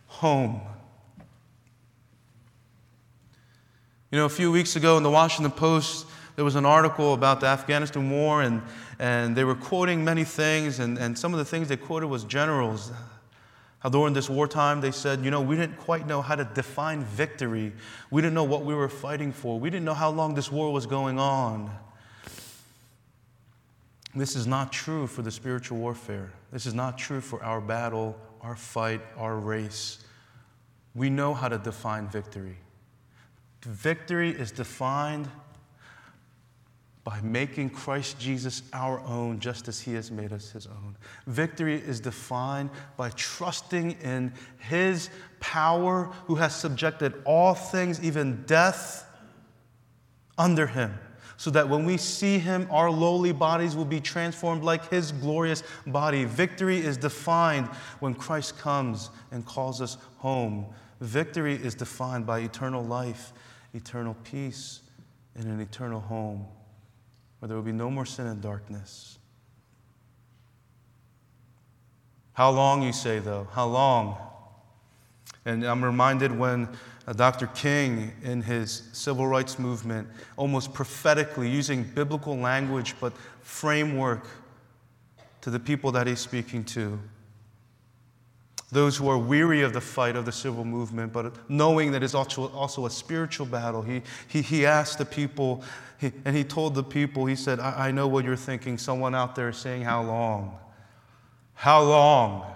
home. 0.07 0.61
You 4.11 4.19
know, 4.19 4.25
a 4.25 4.31
few 4.31 4.51
weeks 4.51 4.75
ago 4.75 4.97
in 4.97 5.05
the 5.05 5.11
Washington 5.11 5.53
Post, 5.53 6.07
there 6.35 6.45
was 6.45 6.57
an 6.57 6.67
article 6.67 7.15
about 7.15 7.41
the 7.41 7.47
Afghanistan 7.47 8.11
war, 8.11 8.43
and, 8.43 8.63
and 8.99 9.37
they 9.37 9.45
were 9.45 9.55
quoting 9.55 10.05
many 10.05 10.25
things, 10.25 10.81
and, 10.81 10.99
and 10.99 11.17
some 11.17 11.33
of 11.33 11.39
the 11.39 11.45
things 11.45 11.69
they 11.69 11.77
quoted 11.77 12.07
was 12.07 12.25
generals 12.25 12.91
how 13.81 13.89
during 13.89 14.13
this 14.13 14.31
wartime 14.31 14.81
they 14.81 14.91
said, 14.91 15.25
you 15.25 15.31
know, 15.31 15.41
we 15.41 15.57
didn't 15.57 15.79
quite 15.79 16.07
know 16.07 16.23
how 16.23 16.37
to 16.37 16.45
define 16.45 17.03
victory. 17.05 17.73
We 18.11 18.23
didn't 18.23 18.35
know 18.35 18.45
what 18.45 18.65
we 18.65 18.75
were 18.75 18.89
fighting 18.89 19.33
for. 19.33 19.59
We 19.59 19.71
didn't 19.71 19.87
know 19.87 19.95
how 19.95 20.11
long 20.11 20.35
this 20.35 20.53
war 20.53 20.73
was 20.73 20.87
going 20.87 21.19
on. 21.19 21.71
This 24.15 24.37
is 24.37 24.47
not 24.47 24.73
true 24.73 25.07
for 25.07 25.23
the 25.23 25.31
spiritual 25.31 25.79
warfare. 25.79 26.31
This 26.53 26.67
is 26.67 26.75
not 26.75 26.99
true 26.99 27.21
for 27.21 27.43
our 27.43 27.61
battle, 27.61 28.19
our 28.43 28.57
fight, 28.57 29.01
our 29.17 29.37
race. 29.37 29.99
We 30.95 31.09
know 31.09 31.33
how 31.33 31.49
to 31.49 31.59
define 31.59 32.09
victory. 32.09 32.57
Victory 33.63 34.31
is 34.31 34.51
defined 34.51 35.29
by 37.03 37.19
making 37.23 37.71
Christ 37.71 38.19
Jesus 38.19 38.63
our 38.73 39.01
own, 39.01 39.41
just 39.41 39.69
as 39.69 39.81
He 39.81 39.95
has 39.95 40.11
made 40.11 40.33
us 40.33 40.51
His 40.51 40.67
own. 40.67 40.97
Victory 41.27 41.77
is 41.77 41.99
defined 41.99 42.71
by 42.97 43.11
trusting 43.11 43.93
in 44.03 44.33
His 44.59 45.09
power, 45.41 46.11
who 46.27 46.35
has 46.35 46.55
subjected 46.55 47.15
all 47.25 47.55
things, 47.55 48.03
even 48.05 48.43
death, 48.47 49.07
under 50.37 50.67
Him. 50.67 50.99
So 51.39 51.51
that 51.53 51.71
when 51.71 51.87
we 51.87 51.97
see 51.97 52.39
Him, 52.39 52.69
our 52.71 52.91
lowly 52.91 53.33
bodies 53.33 53.75
will 53.75 53.87
be 53.87 54.01
transformed 54.01 54.63
like 54.63 54.91
His 54.91 55.11
glorious 55.11 55.63
body. 55.87 56.27
Victory 56.27 56.79
is 56.79 56.99
defined 56.99 57.67
when 58.01 58.15
Christ 58.15 58.59
comes 58.59 59.09
and 59.31 59.47
calls 59.47 59.81
us 59.81 59.97
home. 60.19 60.67
Victory 61.01 61.55
is 61.55 61.75
defined 61.75 62.27
by 62.27 62.41
eternal 62.41 62.85
life, 62.85 63.33
eternal 63.73 64.15
peace, 64.23 64.83
and 65.35 65.47
an 65.47 65.61
eternal 65.61 66.01
home 66.01 66.47
where 67.41 67.49
there 67.49 67.57
will 67.57 67.65
be 67.65 67.73
no 67.73 67.91
more 67.91 68.07
sin 68.07 68.27
and 68.27 68.41
darkness. 68.41 69.19
How 72.35 72.51
long, 72.51 72.83
you 72.83 72.93
say, 72.93 73.19
though? 73.19 73.49
How 73.53 73.67
long? 73.67 74.17
And 75.45 75.65
I'm 75.65 75.85
reminded 75.85 76.39
when 76.39 76.69
uh, 77.07 77.13
Dr. 77.13 77.49
King, 77.49 78.13
in 78.23 78.43
his 78.43 78.89
civil 78.93 79.27
rights 79.27 79.59
movement, 79.59 80.07
almost 80.37 80.73
prophetically 80.73 81.49
using 81.49 81.83
biblical 81.83 82.37
language 82.37 82.95
but 83.01 83.13
framework 83.43 84.27
to 85.41 85.51
the 85.51 85.59
people 85.59 85.91
that 85.93 86.07
he's 86.07 86.21
speaking 86.21 86.63
to, 86.65 86.99
those 88.73 88.97
who 88.97 89.09
are 89.09 89.19
weary 89.19 89.63
of 89.63 89.73
the 89.73 89.81
fight 89.81 90.15
of 90.15 90.25
the 90.25 90.33
civil 90.33 90.65
movement, 90.65 91.13
but 91.13 91.51
knowing 91.51 91.91
that 91.93 92.03
it's 92.03 92.15
also, 92.15 92.87
a 92.87 92.91
spiritual 92.91 93.47
battle. 93.47 93.83
He, 93.83 94.03
he, 94.29 94.43
he 94.43 94.67
asked 94.67 94.99
the 94.99 95.05
people, 95.05 95.65
he, 95.99 96.13
and 96.25 96.37
he 96.37 96.45
told 96.45 96.75
the 96.75 96.85
people, 96.85 97.27
he 97.27 97.35
said, 97.35 97.59
I, 97.59 97.89
I 97.89 97.91
know 97.91 98.07
what 98.07 98.25
you're 98.25 98.37
thinking. 98.37 98.79
Someone 98.79 99.15
out 99.15 99.35
there 99.35 99.49
is 99.49 99.57
saying, 99.57 99.83
How 99.83 100.03
long? 100.03 100.57
How 101.55 101.83
long? 101.83 102.55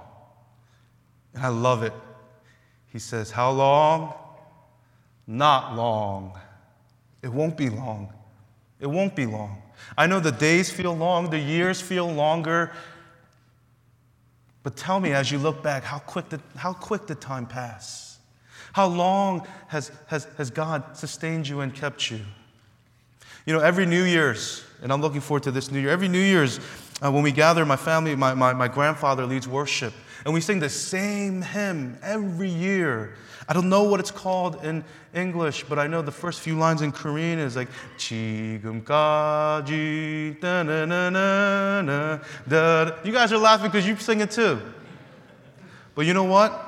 And 1.34 1.44
I 1.44 1.48
love 1.48 1.82
it. 1.82 1.92
He 2.86 3.00
says, 3.00 3.32
How 3.32 3.50
long? 3.50 4.14
Not 5.26 5.74
long. 5.74 6.38
It 7.22 7.32
won't 7.32 7.56
be 7.56 7.70
long. 7.70 8.12
It 8.78 8.86
won't 8.86 9.16
be 9.16 9.26
long. 9.26 9.62
I 9.96 10.06
know 10.06 10.20
the 10.20 10.32
days 10.32 10.70
feel 10.70 10.96
long, 10.96 11.30
the 11.30 11.38
years 11.38 11.80
feel 11.80 12.10
longer, 12.10 12.72
but 14.64 14.76
tell 14.76 14.98
me 14.98 15.12
as 15.12 15.30
you 15.30 15.38
look 15.38 15.62
back, 15.62 15.84
how 15.84 15.98
quick 15.98 16.30
did, 16.30 16.40
how 16.56 16.72
quick 16.72 17.06
did 17.06 17.20
time 17.20 17.46
pass? 17.46 18.18
How 18.72 18.86
long 18.86 19.46
has, 19.68 19.92
has, 20.08 20.26
has 20.36 20.50
God 20.50 20.96
sustained 20.96 21.46
you 21.46 21.60
and 21.60 21.72
kept 21.72 22.10
you? 22.10 22.20
You 23.46 23.52
know, 23.52 23.60
every 23.60 23.84
New 23.84 24.02
Year's, 24.02 24.64
and 24.82 24.90
I'm 24.90 25.02
looking 25.02 25.20
forward 25.20 25.42
to 25.44 25.52
this 25.52 25.70
New 25.70 25.78
Year, 25.78 25.90
every 25.90 26.08
New 26.08 26.18
Year's, 26.18 26.58
uh, 27.04 27.12
when 27.12 27.22
we 27.22 27.30
gather, 27.30 27.64
my 27.66 27.76
family, 27.76 28.16
my, 28.16 28.32
my, 28.32 28.54
my 28.54 28.66
grandfather 28.66 29.26
leads 29.26 29.46
worship. 29.46 29.92
And 30.25 30.33
we 30.33 30.41
sing 30.41 30.59
the 30.59 30.69
same 30.69 31.41
hymn 31.41 31.97
every 32.01 32.49
year. 32.49 33.15
I 33.47 33.53
don't 33.53 33.69
know 33.69 33.83
what 33.83 33.99
it's 33.99 34.11
called 34.11 34.63
in 34.63 34.83
English, 35.13 35.63
but 35.63 35.79
I 35.79 35.87
know 35.87 36.01
the 36.03 36.11
first 36.11 36.41
few 36.41 36.55
lines 36.55 36.81
in 36.83 36.91
Korean 36.91 37.39
is 37.39 37.55
like 37.55 37.69
지금까지 37.97 39.69
na 40.41 42.19
da. 42.47 42.91
You 43.03 43.11
guys 43.11 43.31
are 43.33 43.39
laughing 43.39 43.71
because 43.71 43.87
you 43.87 43.95
sing 43.95 44.21
it 44.21 44.29
too. 44.29 44.61
But 45.95 46.05
you 46.05 46.13
know 46.13 46.25
what? 46.25 46.67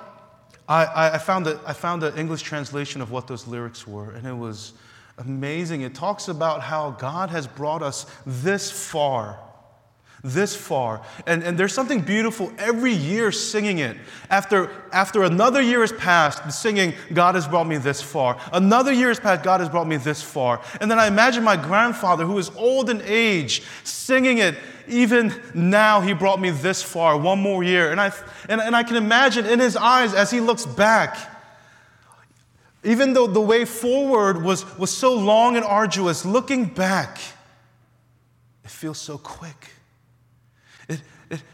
I, 0.67 1.11
I, 1.15 1.17
found 1.17 1.45
the, 1.45 1.59
I 1.65 1.73
found 1.73 2.01
the 2.01 2.17
English 2.17 2.41
translation 2.43 3.01
of 3.01 3.11
what 3.11 3.27
those 3.27 3.45
lyrics 3.45 3.85
were, 3.85 4.11
and 4.11 4.25
it 4.25 4.33
was 4.33 4.73
amazing. 5.17 5.81
It 5.81 5.93
talks 5.93 6.29
about 6.29 6.61
how 6.61 6.91
God 6.91 7.29
has 7.29 7.45
brought 7.45 7.83
us 7.83 8.05
this 8.25 8.71
far 8.71 9.37
this 10.24 10.56
far. 10.56 11.02
And, 11.26 11.42
and 11.42 11.58
there's 11.58 11.72
something 11.72 12.00
beautiful 12.00 12.52
every 12.58 12.92
year 12.92 13.30
singing 13.30 13.78
it. 13.78 13.96
After, 14.30 14.70
after 14.92 15.22
another 15.22 15.60
year 15.60 15.80
has 15.80 15.92
passed, 15.92 16.50
singing, 16.52 16.94
God 17.12 17.34
has 17.34 17.46
brought 17.46 17.66
me 17.66 17.76
this 17.76 18.02
far. 18.02 18.38
Another 18.52 18.92
year 18.92 19.08
has 19.08 19.20
passed, 19.20 19.44
God 19.44 19.60
has 19.60 19.68
brought 19.68 19.86
me 19.86 19.96
this 19.96 20.22
far. 20.22 20.60
And 20.80 20.90
then 20.90 20.98
I 20.98 21.06
imagine 21.06 21.44
my 21.44 21.56
grandfather, 21.56 22.24
who 22.24 22.38
is 22.38 22.50
old 22.56 22.90
in 22.90 23.02
age, 23.04 23.62
singing 23.84 24.38
it. 24.38 24.56
Even 24.88 25.34
now, 25.52 26.00
he 26.00 26.12
brought 26.12 26.40
me 26.40 26.50
this 26.50 26.82
far, 26.82 27.18
one 27.18 27.40
more 27.40 27.64
year. 27.64 27.90
And 27.90 28.00
I, 28.00 28.12
and, 28.48 28.60
and 28.60 28.74
I 28.74 28.82
can 28.84 28.96
imagine 28.96 29.44
in 29.46 29.58
his 29.58 29.76
eyes 29.76 30.14
as 30.14 30.30
he 30.30 30.40
looks 30.40 30.64
back, 30.64 31.18
even 32.84 33.12
though 33.12 33.26
the 33.26 33.40
way 33.40 33.64
forward 33.64 34.42
was, 34.42 34.78
was 34.78 34.96
so 34.96 35.14
long 35.14 35.56
and 35.56 35.64
arduous, 35.64 36.24
looking 36.24 36.66
back, 36.66 37.18
it 38.64 38.70
feels 38.70 38.98
so 38.98 39.18
quick. 39.18 39.75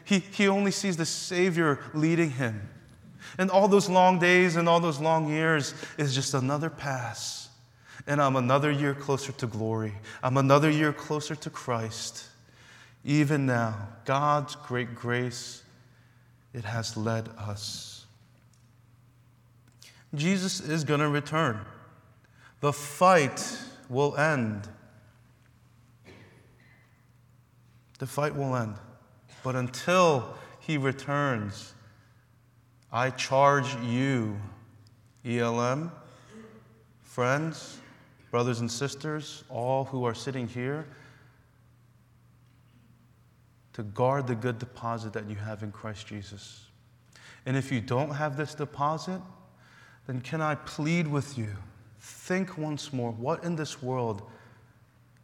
He, 0.05 0.19
he 0.19 0.49
only 0.49 0.71
sees 0.71 0.97
the 0.97 1.07
Savior 1.07 1.79
leading 1.95 2.31
him. 2.31 2.69
And 3.39 3.51
all 3.51 3.69
those 3.69 3.89
long 3.89 4.19
days 4.19 4.57
and 4.57 4.69
all 4.69 4.81
those 4.81 5.01
long 5.01 5.29
years 5.29 5.75
is 5.97 6.15
just 6.15 6.35
another 6.35 6.69
pass. 6.69 7.49
And 8.07 8.21
I'm 8.21 8.37
another 8.37 8.71
year 8.71 8.95
closer 8.95 9.33
to 9.33 9.47
glory. 9.47 9.95
I'm 10.23 10.37
another 10.37 10.71
year 10.71 10.93
closer 10.93 11.35
to 11.37 11.51
Christ. 11.51 12.29
Even 13.05 13.47
now, 13.47 13.89
God's 14.05 14.57
great 14.57 14.95
grace, 14.95 15.63
it 16.53 16.65
has 16.65 16.97
led 16.97 17.29
us. 17.39 18.07
Jesus 20.15 20.61
is 20.61 20.85
going 20.85 21.01
to 21.01 21.09
return. 21.09 21.61
The 22.61 22.73
fight 22.73 23.59
will 23.89 24.17
end. 24.17 24.69
The 27.99 28.07
fight 28.07 28.35
will 28.37 28.55
end. 28.55 28.75
But 29.43 29.57
until 29.57 30.35
he 30.61 30.79
returns, 30.79 31.75
I 32.93 33.11
charge 33.11 33.75
you, 33.83 34.37
ELM, 35.25 35.91
friends, 37.03 37.79
brothers 38.31 38.61
and 38.61 38.71
sisters, 38.71 39.45
all 39.49 39.85
who 39.85 40.05
are 40.05 40.15
sitting 40.15 40.47
here, 40.47 40.87
to 43.73 43.83
guard 43.83 44.27
the 44.27 44.35
good 44.35 44.59
deposit 44.59 45.13
that 45.15 45.29
you 45.29 45.37
have 45.37 45.63
in 45.63 45.73
Christ 45.73 46.07
Jesus. 46.07 46.67
And 47.47 47.57
if 47.57 47.73
you 47.73 47.81
don't 47.81 48.11
have 48.11 48.37
this 48.37 48.55
deposit, 48.55 49.21
then 50.07 50.21
can 50.21 50.41
I 50.41 50.55
plead 50.55 51.09
with 51.09 51.39
you? 51.39 51.49
Think 52.01 52.59
once 52.59 52.93
more 52.93 53.13
what 53.13 53.45
in 53.45 53.57
this 53.57 53.83
world 53.83 54.23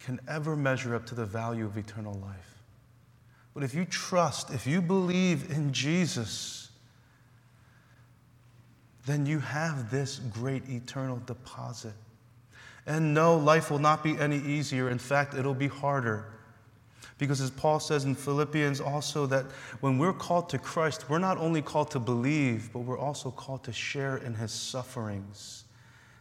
can 0.01 0.21
ever 0.29 0.57
measure 0.57 0.95
up 0.95 1.05
to 1.07 1.15
the 1.15 1.27
value 1.27 1.67
of 1.67 1.77
eternal 1.77 2.15
life? 2.15 2.58
But 3.59 3.65
if 3.65 3.75
you 3.75 3.87
trust, 3.87 4.51
if 4.51 4.69
you 4.69 4.81
believe 4.81 5.51
in 5.51 5.73
Jesus, 5.73 6.71
then 9.05 9.27
you 9.27 9.41
have 9.41 9.91
this 9.91 10.21
great 10.21 10.69
eternal 10.69 11.21
deposit. 11.27 11.95
And 12.87 13.13
no, 13.13 13.37
life 13.37 13.69
will 13.69 13.81
not 13.81 14.05
be 14.05 14.17
any 14.17 14.39
easier. 14.39 14.91
In 14.91 14.99
fact, 14.99 15.35
it'll 15.35 15.55
be 15.55 15.67
harder. 15.67 16.27
Because 17.19 17.41
as 17.41 17.51
Paul 17.51 17.81
says 17.81 18.05
in 18.05 18.15
Philippians 18.15 18.81
also, 18.81 19.27
that 19.27 19.47
when 19.81 19.99
we're 19.99 20.13
called 20.13 20.49
to 20.51 20.59
Christ, 20.59 21.11
we're 21.11 21.19
not 21.19 21.37
only 21.39 21.61
called 21.61 21.91
to 21.91 21.99
believe, 21.99 22.71
but 22.73 22.83
we're 22.83 22.97
also 22.97 23.29
called 23.33 23.65
to 23.65 23.73
share 23.73 24.19
in 24.19 24.35
his 24.35 24.53
sufferings, 24.53 25.65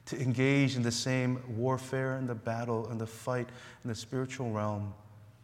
to 0.08 0.20
engage 0.20 0.76
in 0.76 0.82
the 0.82 0.92
same 0.92 1.40
warfare 1.56 2.18
and 2.18 2.28
the 2.28 2.34
battle 2.34 2.88
and 2.88 3.00
the 3.00 3.06
fight 3.06 3.48
in 3.84 3.90
the 3.90 3.96
spiritual 3.96 4.50
realm 4.50 4.92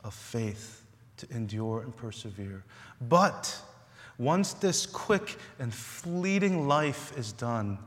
of 0.03 0.15
faith 0.15 0.82
to 1.17 1.27
endure 1.31 1.81
and 1.81 1.95
persevere. 1.95 2.63
But 3.01 3.59
once 4.17 4.53
this 4.53 4.85
quick 4.85 5.37
and 5.59 5.73
fleeting 5.73 6.67
life 6.67 7.17
is 7.17 7.31
done, 7.31 7.77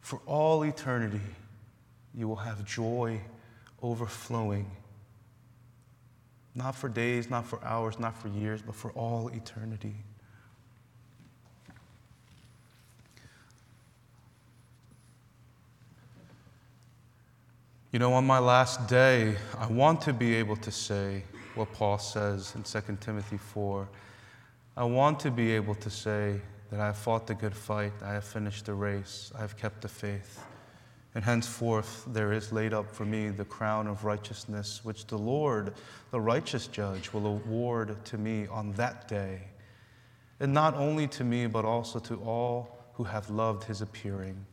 for 0.00 0.20
all 0.26 0.62
eternity, 0.62 1.20
you 2.14 2.28
will 2.28 2.36
have 2.36 2.64
joy 2.64 3.20
overflowing. 3.82 4.70
Not 6.54 6.76
for 6.76 6.88
days, 6.88 7.28
not 7.28 7.44
for 7.44 7.62
hours, 7.64 7.98
not 7.98 8.16
for 8.16 8.28
years, 8.28 8.62
but 8.62 8.74
for 8.74 8.92
all 8.92 9.28
eternity. 9.28 9.96
You 17.90 17.98
know, 17.98 18.12
on 18.12 18.26
my 18.26 18.38
last 18.38 18.86
day, 18.88 19.36
I 19.58 19.66
want 19.66 20.02
to 20.02 20.12
be 20.12 20.34
able 20.34 20.56
to 20.56 20.70
say, 20.70 21.24
what 21.56 21.72
Paul 21.72 21.98
says 21.98 22.52
in 22.54 22.62
2 22.62 22.98
Timothy 23.00 23.38
4. 23.38 23.88
I 24.76 24.84
want 24.84 25.18
to 25.20 25.30
be 25.30 25.52
able 25.52 25.74
to 25.76 25.88
say 25.88 26.40
that 26.70 26.80
I 26.80 26.86
have 26.86 26.98
fought 26.98 27.26
the 27.26 27.34
good 27.34 27.54
fight, 27.54 27.92
I 28.02 28.12
have 28.12 28.24
finished 28.24 28.66
the 28.66 28.74
race, 28.74 29.32
I 29.36 29.40
have 29.40 29.56
kept 29.56 29.80
the 29.80 29.88
faith. 29.88 30.44
And 31.14 31.24
henceforth 31.24 32.04
there 32.08 32.32
is 32.32 32.52
laid 32.52 32.74
up 32.74 32.90
for 32.90 33.06
me 33.06 33.30
the 33.30 33.46
crown 33.46 33.86
of 33.86 34.04
righteousness, 34.04 34.84
which 34.84 35.06
the 35.06 35.16
Lord, 35.16 35.72
the 36.10 36.20
righteous 36.20 36.66
judge, 36.66 37.12
will 37.14 37.26
award 37.26 38.04
to 38.04 38.18
me 38.18 38.46
on 38.48 38.72
that 38.72 39.08
day. 39.08 39.40
And 40.40 40.52
not 40.52 40.74
only 40.74 41.08
to 41.08 41.24
me, 41.24 41.46
but 41.46 41.64
also 41.64 41.98
to 42.00 42.16
all 42.16 42.76
who 42.92 43.04
have 43.04 43.30
loved 43.30 43.64
his 43.64 43.80
appearing. 43.80 44.44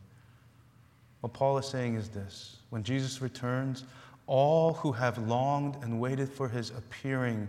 What 1.20 1.34
Paul 1.34 1.58
is 1.58 1.66
saying 1.66 1.96
is 1.96 2.08
this 2.08 2.56
when 2.70 2.82
Jesus 2.82 3.20
returns, 3.20 3.84
all 4.26 4.74
who 4.74 4.92
have 4.92 5.18
longed 5.18 5.76
and 5.82 6.00
waited 6.00 6.28
for 6.28 6.48
his 6.48 6.70
appearing 6.70 7.48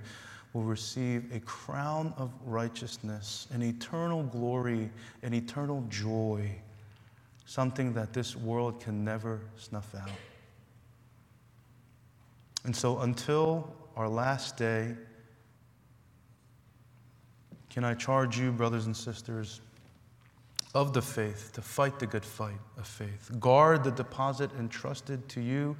will 0.53 0.63
receive 0.63 1.33
a 1.33 1.39
crown 1.41 2.13
of 2.17 2.31
righteousness, 2.45 3.47
an 3.51 3.61
eternal 3.61 4.23
glory, 4.23 4.89
an 5.21 5.33
eternal 5.33 5.83
joy, 5.89 6.49
something 7.45 7.93
that 7.93 8.13
this 8.13 8.35
world 8.35 8.79
can 8.79 9.03
never 9.03 9.41
snuff 9.57 9.93
out. 9.95 10.09
And 12.63 12.75
so, 12.75 12.99
until 12.99 13.73
our 13.95 14.09
last 14.09 14.57
day, 14.57 14.95
can 17.69 17.83
I 17.83 17.93
charge 17.93 18.39
you, 18.39 18.51
brothers 18.51 18.85
and 18.85 18.95
sisters, 18.95 19.61
of 20.73 20.93
the 20.93 21.01
faith 21.01 21.51
to 21.53 21.61
fight 21.61 21.99
the 21.99 22.07
good 22.07 22.25
fight 22.25 22.59
of 22.77 22.87
faith? 22.87 23.29
Guard 23.39 23.83
the 23.83 23.91
deposit 23.91 24.49
entrusted 24.57 25.27
to 25.29 25.41
you 25.41 25.75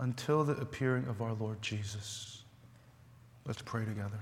until 0.00 0.44
the 0.44 0.54
appearing 0.54 1.06
of 1.06 1.22
our 1.22 1.34
Lord 1.34 1.60
Jesus. 1.62 2.42
Let's 3.46 3.62
pray 3.62 3.84
together. 3.84 4.18